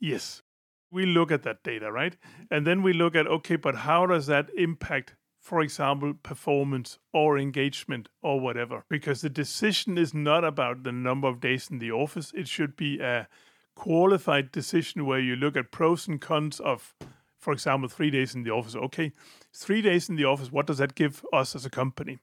Yes, 0.00 0.42
we 0.90 1.06
look 1.06 1.32
at 1.32 1.42
that 1.42 1.62
data, 1.62 1.90
right? 1.90 2.16
And 2.50 2.66
then 2.66 2.82
we 2.82 2.92
look 2.92 3.16
at 3.16 3.26
okay, 3.26 3.56
but 3.56 3.74
how 3.76 4.06
does 4.06 4.26
that 4.26 4.48
impact 4.56 5.14
for 5.48 5.62
example, 5.62 6.12
performance 6.12 6.98
or 7.10 7.38
engagement 7.38 8.10
or 8.20 8.38
whatever. 8.38 8.84
Because 8.90 9.22
the 9.22 9.30
decision 9.30 9.96
is 9.96 10.12
not 10.12 10.44
about 10.44 10.82
the 10.82 10.92
number 10.92 11.26
of 11.26 11.40
days 11.40 11.70
in 11.70 11.78
the 11.78 11.90
office. 11.90 12.32
It 12.34 12.46
should 12.46 12.76
be 12.76 13.00
a 13.00 13.26
qualified 13.74 14.52
decision 14.52 15.06
where 15.06 15.18
you 15.18 15.36
look 15.36 15.56
at 15.56 15.72
pros 15.72 16.06
and 16.06 16.20
cons 16.20 16.60
of, 16.60 16.94
for 17.38 17.54
example, 17.54 17.88
three 17.88 18.10
days 18.10 18.34
in 18.34 18.42
the 18.42 18.50
office. 18.50 18.76
Okay, 18.76 19.10
three 19.54 19.80
days 19.80 20.10
in 20.10 20.16
the 20.16 20.26
office, 20.26 20.52
what 20.52 20.66
does 20.66 20.76
that 20.76 20.94
give 20.94 21.24
us 21.32 21.56
as 21.56 21.64
a 21.64 21.70
company? 21.70 22.18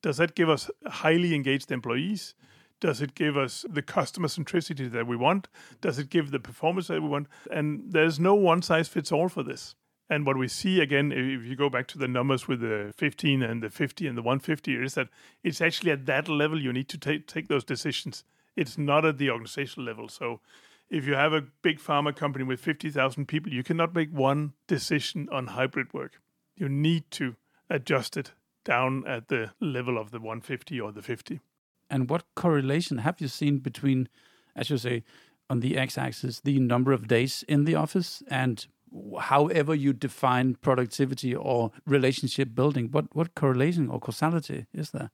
Does 0.00 0.18
that 0.18 0.36
give 0.36 0.48
us 0.48 0.70
highly 0.86 1.34
engaged 1.34 1.72
employees? 1.72 2.36
Does 2.80 3.02
it 3.02 3.16
give 3.16 3.36
us 3.36 3.66
the 3.68 3.82
customer 3.82 4.28
centricity 4.28 4.88
that 4.88 5.08
we 5.08 5.16
want? 5.16 5.48
Does 5.80 5.98
it 5.98 6.10
give 6.10 6.30
the 6.30 6.38
performance 6.38 6.86
that 6.86 7.02
we 7.02 7.08
want? 7.08 7.26
And 7.50 7.82
there's 7.88 8.20
no 8.20 8.36
one 8.36 8.62
size 8.62 8.86
fits 8.86 9.10
all 9.10 9.28
for 9.28 9.42
this. 9.42 9.74
And 10.10 10.26
what 10.26 10.38
we 10.38 10.48
see 10.48 10.80
again, 10.80 11.12
if 11.12 11.44
you 11.44 11.54
go 11.54 11.68
back 11.68 11.86
to 11.88 11.98
the 11.98 12.08
numbers 12.08 12.48
with 12.48 12.60
the 12.60 12.92
15 12.96 13.42
and 13.42 13.62
the 13.62 13.68
50 13.68 14.06
and 14.06 14.16
the 14.16 14.22
150, 14.22 14.74
is 14.74 14.94
that 14.94 15.08
it's 15.44 15.60
actually 15.60 15.90
at 15.90 16.06
that 16.06 16.28
level 16.28 16.60
you 16.60 16.72
need 16.72 16.88
to 16.88 16.98
take 16.98 17.26
take 17.26 17.48
those 17.48 17.64
decisions. 17.64 18.24
It's 18.56 18.78
not 18.78 19.04
at 19.04 19.18
the 19.18 19.30
organizational 19.30 19.86
level. 19.86 20.08
So 20.08 20.40
if 20.90 21.06
you 21.06 21.14
have 21.14 21.32
a 21.32 21.42
big 21.62 21.78
pharma 21.78 22.16
company 22.16 22.44
with 22.44 22.60
50,000 22.60 23.26
people, 23.26 23.52
you 23.52 23.62
cannot 23.62 23.94
make 23.94 24.10
one 24.10 24.54
decision 24.66 25.28
on 25.30 25.48
hybrid 25.48 25.92
work. 25.92 26.20
You 26.56 26.68
need 26.68 27.10
to 27.12 27.36
adjust 27.68 28.16
it 28.16 28.32
down 28.64 29.06
at 29.06 29.28
the 29.28 29.52
level 29.60 29.98
of 29.98 30.10
the 30.10 30.18
150 30.18 30.80
or 30.80 30.92
the 30.92 31.02
50. 31.02 31.40
And 31.90 32.08
what 32.08 32.24
correlation 32.34 32.98
have 32.98 33.20
you 33.20 33.28
seen 33.28 33.58
between, 33.58 34.08
as 34.56 34.70
you 34.70 34.78
say, 34.78 35.04
on 35.50 35.60
the 35.60 35.76
x 35.76 35.96
axis, 35.96 36.40
the 36.40 36.58
number 36.58 36.92
of 36.92 37.08
days 37.08 37.44
in 37.48 37.64
the 37.64 37.74
office 37.74 38.22
and 38.28 38.66
however 39.20 39.74
you 39.74 39.92
define 39.92 40.54
productivity 40.56 41.34
or 41.34 41.70
relationship 41.86 42.54
building, 42.54 42.88
what, 42.90 43.14
what 43.14 43.34
correlation 43.34 43.88
or 43.88 44.00
causality 44.00 44.66
is 44.72 44.90
there? 44.90 45.10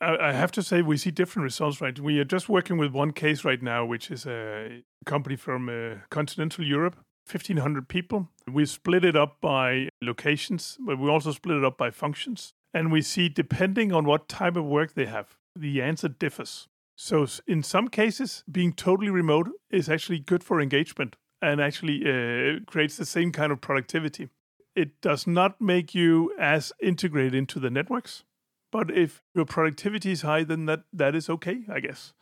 I 0.00 0.32
have 0.32 0.52
to 0.52 0.62
say 0.62 0.82
we 0.82 0.96
see 0.96 1.10
different 1.10 1.44
results, 1.44 1.80
right? 1.80 1.98
We 1.98 2.18
are 2.18 2.24
just 2.24 2.48
working 2.48 2.76
with 2.76 2.92
one 2.92 3.12
case 3.12 3.44
right 3.44 3.62
now, 3.62 3.86
which 3.86 4.10
is 4.10 4.26
a 4.26 4.82
company 5.06 5.36
from 5.36 5.68
uh, 5.68 6.00
continental 6.10 6.64
Europe, 6.64 6.96
1,500 7.30 7.88
people. 7.88 8.28
We 8.46 8.66
split 8.66 9.04
it 9.04 9.16
up 9.16 9.40
by 9.40 9.88
locations, 10.02 10.76
but 10.80 10.98
we 10.98 11.08
also 11.08 11.32
split 11.32 11.58
it 11.58 11.64
up 11.64 11.78
by 11.78 11.90
functions. 11.90 12.52
And 12.74 12.92
we 12.92 13.00
see, 13.00 13.28
depending 13.28 13.92
on 13.92 14.04
what 14.04 14.28
type 14.28 14.56
of 14.56 14.64
work 14.64 14.94
they 14.94 15.06
have, 15.06 15.36
the 15.56 15.80
answer 15.80 16.08
differs. 16.08 16.68
So, 16.96 17.26
in 17.46 17.62
some 17.62 17.88
cases, 17.88 18.44
being 18.50 18.72
totally 18.72 19.10
remote 19.10 19.48
is 19.70 19.88
actually 19.88 20.18
good 20.18 20.44
for 20.44 20.60
engagement 20.60 21.16
and 21.40 21.60
actually 21.60 22.02
uh, 22.02 22.60
creates 22.66 22.96
the 22.96 23.06
same 23.06 23.32
kind 23.32 23.52
of 23.52 23.60
productivity. 23.60 24.28
It 24.74 25.00
does 25.00 25.26
not 25.26 25.60
make 25.60 25.94
you 25.94 26.32
as 26.38 26.72
integrated 26.80 27.34
into 27.34 27.60
the 27.60 27.70
networks, 27.70 28.24
but 28.72 28.90
if 28.90 29.22
your 29.34 29.44
productivity 29.44 30.12
is 30.12 30.22
high, 30.22 30.44
then 30.44 30.66
that, 30.66 30.84
that 30.92 31.14
is 31.14 31.30
okay, 31.30 31.64
I 31.72 31.80
guess. 31.80 32.12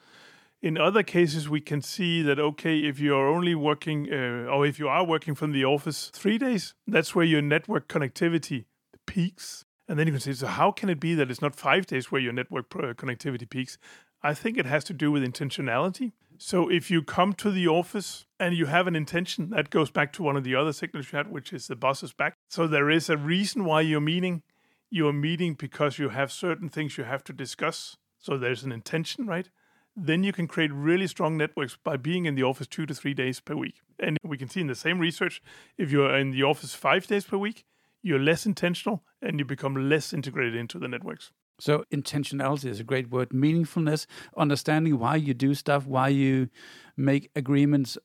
In 0.61 0.79
other 0.79 1.03
cases, 1.03 1.49
we 1.49 1.61
can 1.61 1.83
see 1.83 2.23
that 2.23 2.39
okay, 2.39 2.79
if 2.81 3.01
you 3.01 3.17
are 3.17 3.27
only 3.27 3.55
working, 3.55 4.09
uh, 4.13 4.47
or 4.49 4.65
if 4.65 4.79
you 4.79 4.89
are 4.89 5.05
working 5.05 5.35
from 5.35 5.51
the 5.53 5.65
office 5.65 6.11
three 6.13 6.39
days, 6.39 6.75
that's 6.87 7.15
where 7.15 7.25
your 7.25 7.43
network 7.43 7.89
connectivity 7.89 8.67
peaks. 9.07 9.65
And 9.89 9.99
then 9.99 10.07
you 10.07 10.13
can 10.13 10.21
say, 10.21 10.33
so 10.33 10.47
how 10.47 10.71
can 10.71 10.89
it 10.89 11.01
be 11.01 11.15
that 11.15 11.31
it's 11.31 11.43
not 11.43 11.57
five 11.57 11.87
days 11.87 12.13
where 12.13 12.21
your 12.21 12.33
network 12.33 12.71
connectivity 12.71 13.49
peaks? 13.49 13.77
I 14.23 14.35
think 14.35 14.57
it 14.57 14.67
has 14.67 14.85
to 14.85 14.93
do 14.93 15.11
with 15.11 15.25
intentionality. 15.25 16.13
So 16.45 16.69
if 16.69 16.91
you 16.91 17.05
come 17.05 17.35
to 17.35 17.53
the 17.53 17.69
office 17.69 18.27
and 18.41 18.53
you 18.53 18.67
have 18.67 18.89
an 18.89 18.97
intention, 18.97 19.51
that 19.51 19.71
goes 19.71 19.93
back 19.93 20.13
to 20.15 20.25
one 20.25 20.37
of 20.37 20.43
the 20.43 20.57
other 20.57 20.73
signals 20.73 21.13
you 21.13 21.17
had, 21.17 21.31
which 21.31 21.53
is 21.53 21.69
the 21.69 21.77
boss 21.77 22.03
is 22.03 22.13
back. 22.13 22.35
So 22.49 22.67
there 22.67 22.91
is 22.91 23.09
a 23.09 23.17
reason 23.17 23.65
why 23.65 23.83
you're 23.83 24.01
meeting. 24.01 24.43
You're 24.91 25.13
meeting 25.13 25.55
because 25.55 26.01
you 26.01 26.09
have 26.09 26.33
certain 26.33 26.69
things 26.69 26.99
you 26.99 27.05
have 27.05 27.23
to 27.25 27.33
discuss. 27.33 27.97
So 28.19 28.37
there's 28.37 28.65
an 28.65 28.73
intention, 28.73 29.29
right? 29.29 29.49
Then 29.95 30.25
you 30.25 30.33
can 30.33 30.49
create 30.49 30.73
really 30.73 31.07
strong 31.07 31.37
networks 31.37 31.79
by 31.83 31.97
being 31.97 32.25
in 32.27 32.35
the 32.35 32.43
office 32.43 32.67
two 32.67 32.87
to 32.87 32.95
three 32.95 33.15
days 33.15 33.39
per 33.39 33.55
week. 33.55 33.77
And 34.01 34.19
we 34.25 34.37
can 34.37 34.49
see 34.49 34.63
in 34.63 34.67
the 34.67 34.75
same 34.75 34.99
research, 34.99 35.41
if 35.79 35.93
you're 35.93 36.17
in 36.17 36.33
the 36.33 36.43
office 36.43 36.75
five 36.75 37.07
days 37.07 37.25
per 37.25 37.37
week, 37.37 37.65
you're 38.03 38.19
less 38.19 38.47
intentional 38.47 39.05
and 39.23 39.39
you 39.39 39.45
become 39.45 39.89
less 39.89 40.13
integrated 40.13 40.57
into 40.57 40.81
the 40.81 40.89
networks. 40.89 41.31
So 41.63 41.85
intentionality 41.93 42.65
is 42.65 42.81
a 42.81 42.83
great 42.83 43.11
word. 43.11 43.29
Meaningfulness, 43.29 44.07
understanding 44.37 44.99
why 44.99 45.15
you 45.15 45.33
do 45.33 45.55
stuff, 45.55 45.87
why 45.87 46.09
you 46.09 46.49
make 46.97 47.31
agreements 47.37 47.97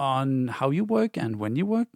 on 0.00 0.48
how 0.48 0.70
you 0.70 0.82
work 0.82 1.16
and 1.16 1.36
when 1.36 1.54
you 1.54 1.66
work. 1.66 1.86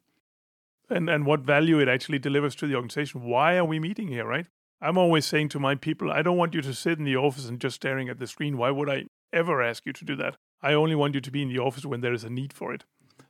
And 0.88 1.10
and 1.10 1.26
what 1.26 1.40
value 1.40 1.80
it 1.80 1.88
actually 1.88 2.20
delivers 2.20 2.54
to 2.56 2.68
the 2.68 2.76
organization. 2.76 3.24
Why 3.24 3.56
are 3.56 3.64
we 3.64 3.80
meeting 3.80 4.06
here, 4.06 4.24
right? 4.24 4.46
I'm 4.80 4.96
always 4.96 5.26
saying 5.26 5.48
to 5.48 5.58
my 5.58 5.74
people, 5.74 6.12
I 6.12 6.22
don't 6.22 6.36
want 6.36 6.54
you 6.54 6.62
to 6.62 6.72
sit 6.72 7.00
in 7.00 7.04
the 7.04 7.16
office 7.16 7.48
and 7.48 7.60
just 7.60 7.74
staring 7.74 8.08
at 8.08 8.20
the 8.20 8.28
screen. 8.28 8.56
Why 8.56 8.70
would 8.70 8.88
I 8.88 9.06
ever 9.32 9.60
ask 9.60 9.84
you 9.86 9.92
to 9.94 10.04
do 10.04 10.14
that? 10.22 10.36
I 10.62 10.74
only 10.74 10.94
want 10.94 11.16
you 11.16 11.20
to 11.20 11.30
be 11.32 11.42
in 11.42 11.48
the 11.48 11.58
office 11.58 11.84
when 11.84 12.02
there 12.02 12.14
is 12.14 12.22
a 12.22 12.30
need 12.30 12.52
for 12.52 12.72
it. 12.72 12.84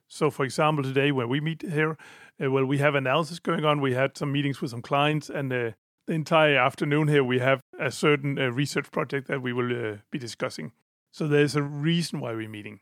So, 0.07 0.31
for 0.31 0.45
example, 0.45 0.85
today 0.85 1.13
when 1.13 1.31
we 1.31 1.41
meet 1.41 1.63
here, 1.63 1.97
uh, 2.39 2.51
well, 2.51 2.67
we 2.67 2.77
have 2.79 2.95
analysis 2.95 3.39
going 3.39 3.65
on. 3.65 3.81
We 3.81 3.95
had 3.95 4.19
some 4.19 4.33
meetings 4.33 4.61
with 4.61 4.71
some 4.71 4.83
clients, 4.83 5.31
and 5.31 5.51
uh, 5.51 5.71
the 6.07 6.13
entire 6.13 6.57
afternoon 6.57 7.09
here, 7.09 7.25
we 7.25 7.39
have 7.39 7.61
a 7.79 7.91
certain 7.91 8.39
uh, 8.39 8.51
research 8.51 8.91
project 8.91 9.29
that 9.29 9.43
we 9.43 9.53
will 9.53 9.73
uh, 9.73 9.97
be 10.11 10.19
discussing. 10.19 10.73
So 11.13 11.27
there's 11.27 11.57
a 11.57 11.63
reason 11.63 12.21
why 12.21 12.35
we're 12.35 12.49
meeting. 12.49 12.81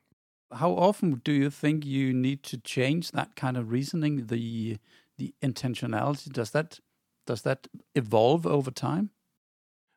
How 0.53 0.73
often 0.73 1.21
do 1.25 1.33
you 1.33 1.51
think 1.51 1.85
you 1.87 2.13
need 2.13 2.43
to 2.45 2.59
change 2.59 3.13
that 3.13 3.37
kind 3.37 3.57
of 3.57 3.71
reasoning, 3.71 4.27
the 4.27 4.79
the 5.19 5.35
intentionality? 5.43 6.33
Does 6.33 6.51
that 6.51 6.81
does 7.27 7.43
that 7.43 7.69
evolve 7.95 8.47
over 8.47 8.71
time? 8.71 9.11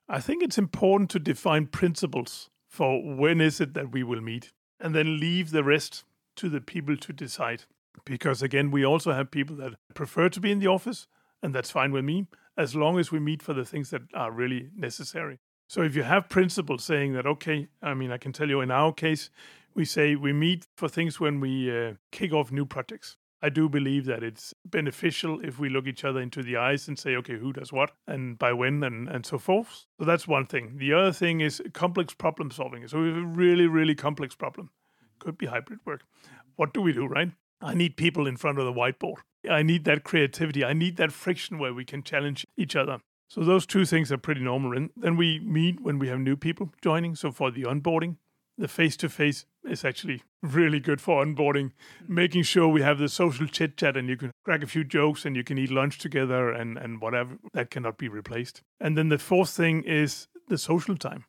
I 0.08 0.20
think 0.20 0.44
it's 0.44 0.58
important 0.58 1.10
to 1.12 1.20
define 1.20 1.68
principles 1.68 2.50
for 2.70 3.02
when 3.02 3.42
is 3.42 3.60
it 3.60 3.74
that 3.74 3.92
we 3.92 4.04
will 4.04 4.22
meet, 4.22 4.52
and 4.80 4.94
then 4.94 5.20
leave 5.20 5.52
the 5.52 5.64
rest 5.64 6.04
to 6.36 6.50
the 6.50 6.62
people 6.62 6.96
to 6.98 7.14
decide. 7.14 7.64
Because 8.06 8.42
again, 8.42 8.72
we 8.72 8.86
also 8.86 9.14
have 9.14 9.32
people 9.32 9.56
that 9.58 9.74
prefer 9.94 10.30
to 10.30 10.40
be 10.40 10.52
in 10.52 10.60
the 10.60 10.68
office, 10.68 11.08
and 11.42 11.56
that's 11.56 11.72
fine 11.72 11.92
with 11.92 12.06
me 12.06 12.28
as 12.58 12.76
long 12.76 13.00
as 13.00 13.12
we 13.12 13.20
meet 13.20 13.42
for 13.42 13.54
the 13.54 13.66
things 13.66 13.90
that 13.90 14.02
are 14.14 14.32
really 14.32 14.70
necessary. 14.76 15.40
So 15.68 15.82
if 15.82 15.96
you 15.96 16.04
have 16.04 16.30
principles 16.30 16.84
saying 16.84 17.14
that, 17.14 17.26
okay, 17.26 17.68
I 17.82 17.94
mean, 17.94 18.12
I 18.12 18.18
can 18.18 18.32
tell 18.32 18.50
you 18.50 18.62
in 18.62 18.72
our 18.72 18.94
case, 18.94 19.30
we 19.74 19.84
say 19.84 20.16
we 20.16 20.32
meet 20.32 20.68
for 20.78 20.88
things 20.88 21.20
when 21.20 21.40
we 21.40 21.76
uh, 21.76 21.94
kick 22.12 22.32
off 22.32 22.52
new 22.52 22.66
projects. 22.66 23.18
I 23.42 23.50
do 23.50 23.68
believe 23.70 24.06
that 24.06 24.24
it's 24.24 24.54
beneficial 24.66 25.40
if 25.42 25.60
we 25.60 25.70
look 25.70 25.86
each 25.86 26.06
other 26.06 26.20
into 26.20 26.42
the 26.42 26.58
eyes 26.58 26.88
and 26.88 26.98
say, 26.98 27.16
okay, 27.18 27.38
who 27.38 27.52
does 27.54 27.72
what 27.72 27.92
and 28.08 28.40
by 28.40 28.54
when 28.54 28.84
and, 28.84 29.08
and 29.08 29.26
so 29.26 29.38
forth. 29.38 29.86
So 30.00 30.06
that's 30.06 30.28
one 30.28 30.46
thing. 30.46 30.78
The 30.78 30.94
other 30.94 31.12
thing 31.12 31.42
is 31.42 31.62
complex 31.74 32.14
problem 32.14 32.50
solving. 32.52 32.88
So 32.88 33.02
we 33.02 33.10
have 33.10 33.18
a 33.18 33.26
really, 33.26 33.68
really 33.68 33.96
complex 33.96 34.34
problem. 34.34 34.72
Could 35.20 35.38
be 35.38 35.46
hybrid 35.46 35.80
work. 35.86 36.02
What 36.56 36.74
do 36.74 36.82
we 36.82 36.94
do, 36.94 37.06
right? 37.06 37.32
I 37.62 37.74
need 37.74 37.98
people 37.98 38.28
in 38.28 38.38
front 38.38 38.60
of 38.60 38.66
the 38.66 38.74
whiteboard. 38.74 39.18
I 39.50 39.64
need 39.64 39.86
that 39.86 40.04
creativity. 40.04 40.64
I 40.64 40.74
need 40.74 40.98
that 40.98 41.12
friction 41.12 41.58
where 41.58 41.74
we 41.74 41.86
can 41.86 42.04
challenge 42.04 42.46
each 42.58 42.76
other. 42.76 43.00
So 43.28 43.42
those 43.42 43.66
two 43.66 43.86
things 43.86 44.12
are 44.12 44.18
pretty 44.18 44.42
normal. 44.42 44.76
And 44.76 44.92
then 44.96 45.18
we 45.18 45.40
meet 45.40 45.82
when 45.82 46.00
we 46.00 46.08
have 46.08 46.20
new 46.20 46.36
people 46.36 46.72
joining. 46.82 47.16
So 47.16 47.32
for 47.32 47.52
the 47.52 47.64
onboarding, 47.64 48.18
the 48.58 48.68
face 48.68 48.96
to 48.98 49.10
face 49.10 49.46
is 49.66 49.84
actually 49.84 50.24
really 50.42 50.80
good 50.80 51.02
for 51.02 51.26
onboarding, 51.26 51.72
making 52.08 52.44
sure 52.44 52.68
we 52.68 52.82
have 52.82 53.00
the 53.00 53.10
social 53.10 53.48
chit 53.48 53.78
chat 53.78 53.98
and 53.98 54.08
you 54.08 54.16
can 54.16 54.32
crack 54.44 54.64
a 54.64 54.68
few 54.68 54.84
jokes 54.84 55.26
and 55.26 55.36
you 55.36 55.44
can 55.44 55.58
eat 55.58 55.72
lunch 55.72 55.98
together 55.98 56.52
and, 56.52 56.78
and 56.78 57.02
whatever. 57.02 57.38
That 57.54 57.72
cannot 57.72 57.98
be 57.98 58.08
replaced. 58.08 58.62
And 58.80 58.98
then 58.98 59.10
the 59.10 59.18
fourth 59.18 59.50
thing 59.50 59.84
is 59.84 60.28
the 60.48 60.58
social 60.58 60.96
time. 60.96 61.26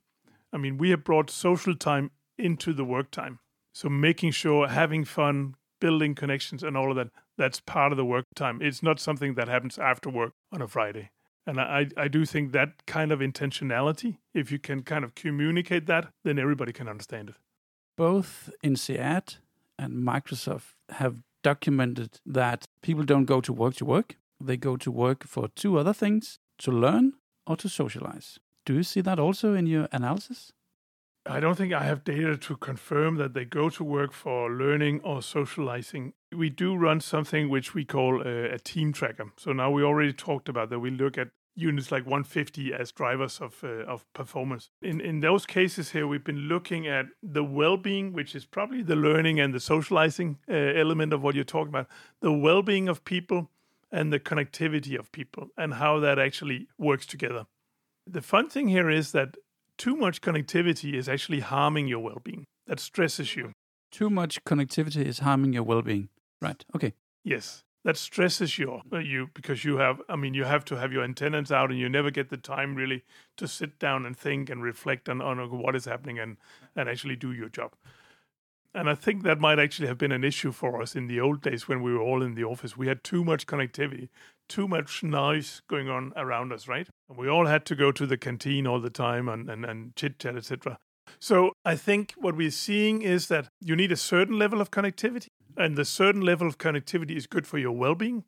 I 0.52 0.58
mean, 0.58 0.78
we 0.78 0.90
have 0.90 1.04
brought 1.04 1.30
social 1.30 1.74
time 1.74 2.10
into 2.38 2.72
the 2.72 2.84
work 2.84 3.10
time. 3.10 3.40
So 3.72 3.88
making 3.88 4.30
sure 4.30 4.68
having 4.68 5.04
fun, 5.04 5.54
building 5.80 6.14
connections 6.14 6.62
and 6.62 6.76
all 6.76 6.90
of 6.90 6.96
that, 6.96 7.08
that's 7.36 7.60
part 7.60 7.92
of 7.92 7.96
the 7.96 8.04
work 8.04 8.26
time. 8.34 8.60
It's 8.62 8.82
not 8.82 9.00
something 9.00 9.34
that 9.34 9.48
happens 9.48 9.78
after 9.78 10.10
work 10.10 10.32
on 10.52 10.62
a 10.62 10.68
Friday. 10.68 11.10
And 11.46 11.60
I, 11.60 11.86
I 11.96 12.08
do 12.08 12.24
think 12.24 12.52
that 12.52 12.86
kind 12.86 13.12
of 13.12 13.20
intentionality, 13.20 14.18
if 14.34 14.50
you 14.50 14.58
can 14.58 14.82
kind 14.82 15.04
of 15.04 15.14
communicate 15.14 15.86
that, 15.86 16.08
then 16.24 16.38
everybody 16.38 16.72
can 16.72 16.88
understand 16.88 17.30
it. 17.30 17.36
Both 17.96 18.50
in 18.62 18.74
INSEAD 18.74 19.36
and 19.78 19.94
Microsoft 19.94 20.74
have 20.90 21.16
documented 21.42 22.18
that 22.26 22.64
people 22.82 23.04
don't 23.04 23.26
go 23.26 23.40
to 23.40 23.52
work 23.52 23.74
to 23.76 23.84
work. 23.84 24.16
They 24.40 24.56
go 24.56 24.76
to 24.76 24.90
work 24.90 25.24
for 25.24 25.48
two 25.48 25.78
other 25.78 25.92
things 25.92 26.38
to 26.58 26.72
learn 26.72 27.14
or 27.46 27.56
to 27.56 27.68
socialize. 27.68 28.38
Do 28.64 28.74
you 28.74 28.82
see 28.82 29.00
that 29.02 29.20
also 29.20 29.54
in 29.54 29.66
your 29.66 29.88
analysis? 29.92 30.52
I 31.28 31.40
don't 31.40 31.56
think 31.56 31.72
I 31.72 31.84
have 31.84 32.04
data 32.04 32.36
to 32.36 32.56
confirm 32.56 33.16
that 33.16 33.34
they 33.34 33.44
go 33.44 33.68
to 33.70 33.84
work 33.84 34.12
for 34.12 34.50
learning 34.50 35.00
or 35.02 35.22
socializing. 35.22 36.12
We 36.34 36.50
do 36.50 36.76
run 36.76 37.00
something 37.00 37.48
which 37.48 37.74
we 37.74 37.84
call 37.84 38.22
a, 38.22 38.54
a 38.54 38.58
team 38.58 38.92
tracker. 38.92 39.32
So 39.36 39.52
now 39.52 39.70
we 39.70 39.82
already 39.82 40.12
talked 40.12 40.48
about 40.48 40.70
that. 40.70 40.80
We 40.80 40.90
look 40.90 41.18
at 41.18 41.28
units 41.56 41.90
like 41.90 42.04
150 42.04 42.72
as 42.74 42.92
drivers 42.92 43.40
of 43.40 43.64
uh, 43.64 43.84
of 43.84 44.04
performance. 44.12 44.70
In 44.82 45.00
in 45.00 45.20
those 45.20 45.46
cases 45.46 45.90
here, 45.92 46.06
we've 46.06 46.24
been 46.24 46.48
looking 46.48 46.86
at 46.86 47.06
the 47.22 47.42
well-being, 47.42 48.12
which 48.12 48.34
is 48.34 48.44
probably 48.44 48.82
the 48.82 48.96
learning 48.96 49.40
and 49.40 49.54
the 49.54 49.60
socializing 49.60 50.38
uh, 50.48 50.54
element 50.54 51.12
of 51.12 51.22
what 51.22 51.34
you're 51.34 51.44
talking 51.44 51.70
about, 51.70 51.88
the 52.20 52.32
well-being 52.32 52.88
of 52.88 53.04
people 53.04 53.50
and 53.90 54.12
the 54.12 54.20
connectivity 54.20 54.98
of 54.98 55.10
people, 55.12 55.48
and 55.56 55.74
how 55.74 55.98
that 56.00 56.18
actually 56.18 56.68
works 56.78 57.06
together. 57.06 57.46
The 58.06 58.22
fun 58.22 58.48
thing 58.48 58.68
here 58.68 58.90
is 58.90 59.12
that 59.12 59.36
too 59.78 59.96
much 59.96 60.20
connectivity 60.20 60.94
is 60.94 61.08
actually 61.08 61.40
harming 61.40 61.88
your 61.88 62.00
well-being. 62.00 62.44
That 62.66 62.80
stresses 62.80 63.36
you. 63.36 63.52
Too 63.90 64.10
much 64.10 64.42
connectivity 64.44 65.04
is 65.04 65.20
harming 65.20 65.52
your 65.52 65.62
well-being. 65.62 66.08
Right. 66.40 66.64
Okay. 66.74 66.94
Yes 67.24 67.64
that 67.86 67.96
stresses 67.96 68.58
you 68.58 68.80
uh, 68.92 68.98
you 68.98 69.28
because 69.32 69.64
you 69.64 69.76
have 69.76 70.02
i 70.08 70.16
mean 70.16 70.34
you 70.34 70.42
have 70.42 70.64
to 70.64 70.74
have 70.74 70.92
your 70.92 71.04
antennas 71.04 71.52
out 71.52 71.70
and 71.70 71.78
you 71.78 71.88
never 71.88 72.10
get 72.10 72.30
the 72.30 72.36
time 72.36 72.74
really 72.74 73.04
to 73.36 73.46
sit 73.46 73.78
down 73.78 74.04
and 74.04 74.16
think 74.16 74.50
and 74.50 74.62
reflect 74.62 75.08
on, 75.08 75.22
on 75.22 75.38
what 75.56 75.76
is 75.76 75.84
happening 75.84 76.18
and 76.18 76.36
and 76.74 76.88
actually 76.88 77.14
do 77.14 77.32
your 77.32 77.48
job 77.48 77.74
and 78.74 78.90
i 78.90 78.94
think 78.94 79.22
that 79.22 79.38
might 79.38 79.60
actually 79.60 79.86
have 79.86 79.96
been 79.96 80.10
an 80.10 80.24
issue 80.24 80.50
for 80.50 80.82
us 80.82 80.96
in 80.96 81.06
the 81.06 81.20
old 81.20 81.40
days 81.40 81.68
when 81.68 81.80
we 81.80 81.92
were 81.92 82.02
all 82.02 82.24
in 82.24 82.34
the 82.34 82.42
office 82.42 82.76
we 82.76 82.88
had 82.88 83.04
too 83.04 83.24
much 83.24 83.46
connectivity 83.46 84.08
too 84.48 84.68
much 84.68 85.02
noise 85.02 85.62
going 85.68 85.88
on 85.88 86.12
around 86.16 86.52
us 86.52 86.68
right 86.68 86.88
and 87.08 87.18
we 87.18 87.28
all 87.28 87.46
had 87.46 87.64
to 87.64 87.74
go 87.74 87.92
to 87.92 88.06
the 88.06 88.16
canteen 88.16 88.66
all 88.66 88.80
the 88.80 88.90
time 88.90 89.28
and 89.28 89.50
and, 89.50 89.64
and 89.64 89.94
chit 89.96 90.18
chat 90.18 90.36
etc 90.36 90.78
so 91.18 91.52
I 91.64 91.76
think 91.76 92.14
what 92.16 92.36
we're 92.36 92.50
seeing 92.50 93.02
is 93.02 93.28
that 93.28 93.48
you 93.60 93.76
need 93.76 93.92
a 93.92 93.96
certain 93.96 94.38
level 94.38 94.60
of 94.60 94.70
connectivity 94.70 95.28
and 95.56 95.76
the 95.76 95.84
certain 95.84 96.20
level 96.20 96.46
of 96.46 96.58
connectivity 96.58 97.16
is 97.16 97.26
good 97.26 97.46
for 97.46 97.58
your 97.58 97.72
well-being. 97.72 98.24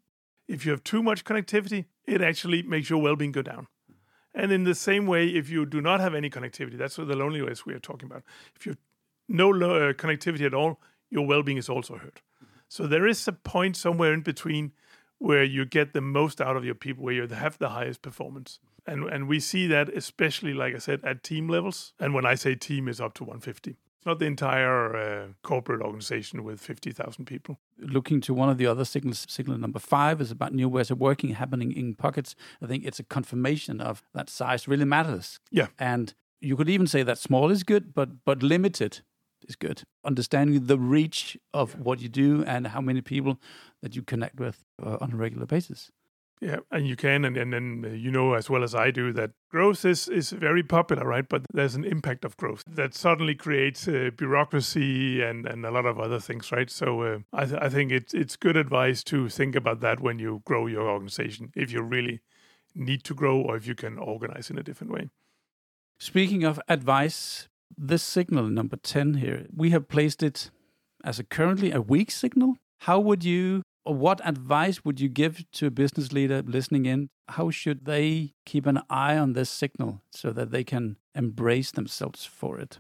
If 0.46 0.64
you 0.64 0.72
have 0.72 0.82
too 0.82 1.02
much 1.02 1.24
connectivity, 1.24 1.86
it 2.06 2.22
actually 2.22 2.62
makes 2.62 2.88
your 2.88 3.00
well-being 3.02 3.32
go 3.32 3.42
down. 3.42 3.66
And 4.34 4.52
in 4.52 4.64
the 4.64 4.74
same 4.74 5.06
way, 5.06 5.28
if 5.28 5.50
you 5.50 5.66
do 5.66 5.80
not 5.80 6.00
have 6.00 6.14
any 6.14 6.30
connectivity, 6.30 6.78
that's 6.78 6.96
what 6.96 7.08
the 7.08 7.16
loneliness 7.16 7.66
we 7.66 7.74
are 7.74 7.80
talking 7.80 8.06
about. 8.06 8.22
If 8.54 8.66
you 8.66 8.76
no 9.28 9.50
uh, 9.50 9.92
connectivity 9.92 10.46
at 10.46 10.54
all, 10.54 10.80
your 11.10 11.26
well-being 11.26 11.58
is 11.58 11.68
also 11.68 11.96
hurt. 11.96 12.22
So 12.68 12.86
there 12.86 13.06
is 13.06 13.26
a 13.28 13.32
point 13.32 13.76
somewhere 13.76 14.12
in 14.14 14.22
between 14.22 14.72
where 15.18 15.44
you 15.44 15.64
get 15.64 15.92
the 15.92 16.00
most 16.00 16.40
out 16.40 16.56
of 16.56 16.64
your 16.64 16.74
people, 16.74 17.04
where 17.04 17.14
you 17.14 17.26
have 17.26 17.58
the 17.58 17.70
highest 17.70 18.02
performance. 18.02 18.58
And 18.86 19.04
and 19.04 19.28
we 19.28 19.40
see 19.40 19.66
that 19.66 19.88
especially, 19.90 20.54
like 20.54 20.74
I 20.74 20.78
said, 20.78 21.00
at 21.04 21.22
team 21.22 21.48
levels. 21.48 21.92
And 22.00 22.14
when 22.14 22.24
I 22.24 22.34
say 22.34 22.54
team, 22.54 22.88
is 22.88 23.00
up 23.00 23.14
to 23.14 23.24
150. 23.24 23.76
It's 23.98 24.06
not 24.06 24.20
the 24.20 24.26
entire 24.26 24.96
uh, 24.96 25.26
corporate 25.42 25.82
organization 25.82 26.44
with 26.44 26.60
50,000 26.60 27.24
people. 27.24 27.58
Looking 27.78 28.20
to 28.22 28.32
one 28.32 28.48
of 28.48 28.56
the 28.56 28.66
other 28.66 28.84
signals, 28.84 29.26
signal 29.28 29.58
number 29.58 29.80
five 29.80 30.20
is 30.20 30.30
about 30.30 30.54
new 30.54 30.68
ways 30.68 30.92
of 30.92 31.00
working 31.00 31.30
happening 31.30 31.72
in 31.72 31.96
pockets. 31.96 32.36
I 32.62 32.66
think 32.66 32.84
it's 32.86 33.00
a 33.00 33.02
confirmation 33.02 33.80
of 33.80 34.04
that 34.14 34.30
size 34.30 34.68
really 34.68 34.84
matters. 34.84 35.40
Yeah. 35.50 35.66
And 35.80 36.14
you 36.40 36.56
could 36.56 36.68
even 36.68 36.86
say 36.86 37.02
that 37.02 37.18
small 37.18 37.50
is 37.50 37.64
good, 37.64 37.92
but 37.92 38.24
but 38.24 38.42
limited 38.42 39.00
is 39.48 39.56
good. 39.56 39.82
Understanding 40.04 40.66
the 40.66 40.78
reach 40.78 41.36
of 41.52 41.74
yeah. 41.74 41.80
what 41.80 42.00
you 42.00 42.08
do 42.08 42.44
and 42.44 42.68
how 42.68 42.80
many 42.80 43.00
people 43.00 43.40
that 43.82 43.96
you 43.96 44.02
connect 44.02 44.38
with 44.38 44.64
uh, 44.84 44.98
on 45.00 45.12
a 45.12 45.16
regular 45.16 45.46
basis. 45.46 45.90
Yeah, 46.40 46.58
and 46.70 46.86
you 46.86 46.94
can, 46.94 47.24
and 47.24 47.36
and 47.36 47.52
then 47.52 47.84
uh, 47.84 47.88
you 47.88 48.12
know 48.12 48.34
as 48.34 48.48
well 48.48 48.62
as 48.62 48.72
I 48.72 48.92
do 48.92 49.12
that 49.12 49.32
growth 49.50 49.84
is 49.84 50.08
is 50.08 50.30
very 50.30 50.62
popular, 50.62 51.04
right? 51.04 51.28
But 51.28 51.42
there's 51.52 51.74
an 51.74 51.84
impact 51.84 52.24
of 52.24 52.36
growth 52.36 52.62
that 52.68 52.94
suddenly 52.94 53.34
creates 53.34 53.88
uh, 53.88 54.10
bureaucracy 54.16 55.20
and 55.20 55.46
and 55.46 55.66
a 55.66 55.72
lot 55.72 55.84
of 55.84 55.98
other 55.98 56.20
things, 56.20 56.52
right? 56.52 56.70
So 56.70 57.02
uh, 57.02 57.18
I 57.32 57.44
th- 57.46 57.60
I 57.60 57.68
think 57.68 57.90
it's 57.90 58.14
it's 58.14 58.36
good 58.36 58.56
advice 58.56 59.02
to 59.04 59.28
think 59.28 59.56
about 59.56 59.80
that 59.80 59.98
when 59.98 60.20
you 60.20 60.42
grow 60.44 60.68
your 60.68 60.88
organization, 60.88 61.50
if 61.56 61.72
you 61.72 61.82
really 61.82 62.20
need 62.72 63.02
to 63.04 63.14
grow 63.14 63.40
or 63.40 63.56
if 63.56 63.66
you 63.66 63.74
can 63.74 63.98
organize 63.98 64.48
in 64.48 64.58
a 64.58 64.62
different 64.62 64.92
way. 64.92 65.10
Speaking 65.98 66.44
of 66.44 66.60
advice, 66.68 67.47
this 67.76 68.02
signal 68.02 68.48
number 68.48 68.76
ten 68.76 69.14
here, 69.14 69.46
we 69.54 69.70
have 69.70 69.88
placed 69.88 70.22
it 70.22 70.50
as 71.04 71.18
a 71.18 71.24
currently 71.24 71.70
a 71.72 71.80
weak 71.80 72.10
signal. 72.10 72.56
How 72.82 73.00
would 73.00 73.24
you 73.24 73.62
or 73.84 73.94
what 73.94 74.20
advice 74.22 74.84
would 74.84 75.00
you 75.00 75.08
give 75.08 75.44
to 75.52 75.66
a 75.66 75.70
business 75.70 76.12
leader 76.12 76.42
listening 76.42 76.86
in? 76.86 77.08
How 77.28 77.50
should 77.50 77.86
they 77.86 78.34
keep 78.44 78.66
an 78.66 78.82
eye 78.90 79.16
on 79.16 79.32
this 79.32 79.48
signal 79.48 80.02
so 80.12 80.30
that 80.32 80.50
they 80.50 80.64
can 80.64 80.96
embrace 81.14 81.70
themselves 81.70 82.24
for 82.24 82.58
it? 82.58 82.78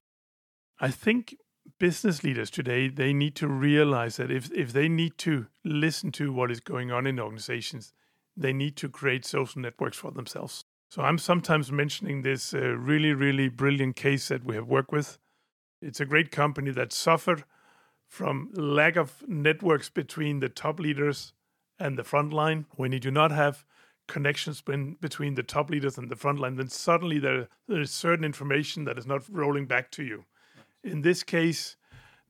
I 0.78 0.90
think 0.90 1.36
business 1.78 2.24
leaders 2.24 2.50
today 2.50 2.88
they 2.88 3.12
need 3.12 3.34
to 3.36 3.48
realize 3.48 4.16
that 4.16 4.30
if 4.30 4.50
if 4.52 4.72
they 4.72 4.88
need 4.88 5.18
to 5.18 5.46
listen 5.64 6.12
to 6.12 6.32
what 6.32 6.50
is 6.50 6.60
going 6.60 6.90
on 6.90 7.06
in 7.06 7.20
organizations, 7.20 7.92
they 8.36 8.52
need 8.52 8.76
to 8.76 8.88
create 8.88 9.24
social 9.24 9.60
networks 9.60 9.96
for 9.96 10.10
themselves. 10.10 10.64
So 10.90 11.02
I'm 11.02 11.18
sometimes 11.18 11.70
mentioning 11.70 12.22
this 12.22 12.54
uh, 12.54 12.60
really 12.60 13.12
really 13.12 13.48
brilliant 13.48 13.96
case 13.96 14.28
that 14.28 14.44
we 14.44 14.54
have 14.54 14.66
worked 14.66 14.92
with. 14.92 15.18
It's 15.82 16.00
a 16.00 16.06
great 16.06 16.30
company 16.30 16.70
that 16.72 16.92
suffered 16.92 17.44
from 18.06 18.50
lack 18.54 18.96
of 18.96 19.22
networks 19.28 19.90
between 19.90 20.40
the 20.40 20.48
top 20.48 20.80
leaders 20.80 21.34
and 21.78 21.98
the 21.98 22.04
front 22.04 22.32
line. 22.32 22.66
When 22.76 22.92
you 22.92 23.00
do 23.00 23.10
not 23.10 23.30
have 23.30 23.64
connections 24.08 24.62
ben, 24.62 24.96
between 25.00 25.34
the 25.34 25.42
top 25.42 25.68
leaders 25.70 25.98
and 25.98 26.10
the 26.10 26.16
front 26.16 26.40
line, 26.40 26.56
then 26.56 26.68
suddenly 26.68 27.18
there, 27.18 27.48
there 27.68 27.80
is 27.80 27.90
certain 27.90 28.24
information 28.24 28.84
that 28.84 28.98
is 28.98 29.06
not 29.06 29.28
rolling 29.28 29.66
back 29.66 29.90
to 29.92 30.02
you. 30.02 30.24
In 30.82 31.02
this 31.02 31.22
case, 31.22 31.76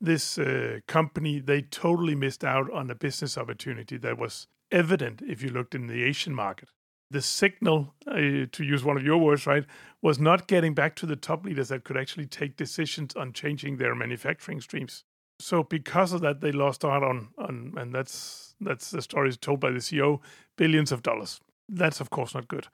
this 0.01 0.37
uh, 0.37 0.81
company, 0.87 1.39
they 1.39 1.63
totally 1.63 2.17
missed 2.17 2.45
out 2.45 2.71
on 2.73 2.91
a 2.91 2.95
business 2.95 3.39
opportunity 3.39 3.97
that 3.99 4.19
was 4.19 4.49
evident 4.71 5.23
if 5.27 5.43
you 5.43 5.51
looked 5.51 5.75
in 5.75 5.87
the 5.87 6.03
Asian 6.03 6.35
market. 6.35 6.69
The 7.11 7.23
signal, 7.23 7.95
uh, 8.07 8.47
to 8.53 8.65
use 8.65 8.85
one 8.85 8.97
of 8.97 9.03
your 9.03 9.19
words, 9.19 9.47
right, 9.47 9.65
was 10.03 10.19
not 10.19 10.47
getting 10.47 10.75
back 10.75 10.95
to 10.97 11.07
the 11.07 11.17
top 11.17 11.45
leaders 11.45 11.69
that 11.69 11.85
could 11.85 11.97
actually 11.97 12.27
take 12.27 12.57
decisions 12.57 13.17
on 13.17 13.33
changing 13.33 13.79
their 13.79 13.95
manufacturing 13.95 14.61
streams. 14.61 15.05
So 15.41 15.63
because 15.63 16.13
of 16.13 16.21
that, 16.21 16.41
they 16.41 16.53
lost 16.53 16.85
out 16.85 17.03
on, 17.03 17.29
on 17.39 17.73
and 17.77 17.95
that's 17.95 18.55
that's 18.61 18.91
the 18.91 19.01
story 19.01 19.33
told 19.35 19.61
by 19.61 19.71
the 19.71 19.79
CEO, 19.79 20.21
billions 20.57 20.93
of 20.93 21.03
dollars. 21.03 21.41
That's 21.69 22.01
of 22.01 22.11
course 22.11 22.35
not 22.35 22.49
good. 22.49 22.67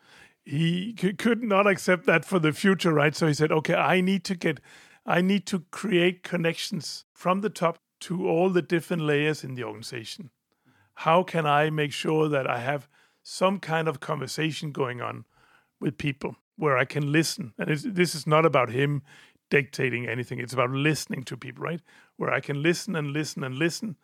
He 0.44 0.94
c- 0.98 1.12
could 1.12 1.42
not 1.42 1.66
accept 1.66 2.06
that 2.06 2.24
for 2.24 2.38
the 2.38 2.52
future, 2.52 2.92
right? 2.92 3.14
So 3.14 3.26
he 3.26 3.34
said, 3.34 3.52
okay, 3.52 3.74
I 3.74 4.00
need 4.00 4.24
to 4.24 4.34
get, 4.34 4.60
I 5.06 5.20
need 5.20 5.46
to 5.46 5.60
create 5.70 6.22
connections 6.22 7.04
from 7.12 7.40
the 7.40 7.50
top 7.50 7.78
to 8.00 8.28
all 8.28 8.50
the 8.50 8.62
different 8.62 9.02
layers 9.02 9.44
in 9.44 9.54
the 9.54 9.64
organization. 9.64 10.30
How 10.96 11.22
can 11.22 11.46
I 11.46 11.70
make 11.70 11.92
sure 11.92 12.28
that 12.28 12.48
I 12.48 12.60
have 12.60 12.88
some 13.24 13.58
kind 13.58 13.88
of 13.88 13.98
conversation 13.98 14.70
going 14.70 15.00
on 15.00 15.24
with 15.80 15.98
people? 15.98 16.36
where 16.56 16.76
I 16.76 16.84
can 16.84 17.10
listen. 17.10 17.52
And 17.58 17.76
this 17.76 18.14
is 18.14 18.26
not 18.26 18.46
about 18.46 18.70
him 18.70 19.02
dictating 19.50 20.08
anything. 20.08 20.38
It's 20.38 20.52
about 20.52 20.70
listening 20.70 21.24
to 21.24 21.36
people, 21.36 21.64
right? 21.64 21.80
Where 22.16 22.32
I 22.32 22.40
can 22.40 22.62
listen 22.62 22.96
and 22.96 23.12
listen 23.12 23.44
and 23.44 23.56
listen 23.56 23.96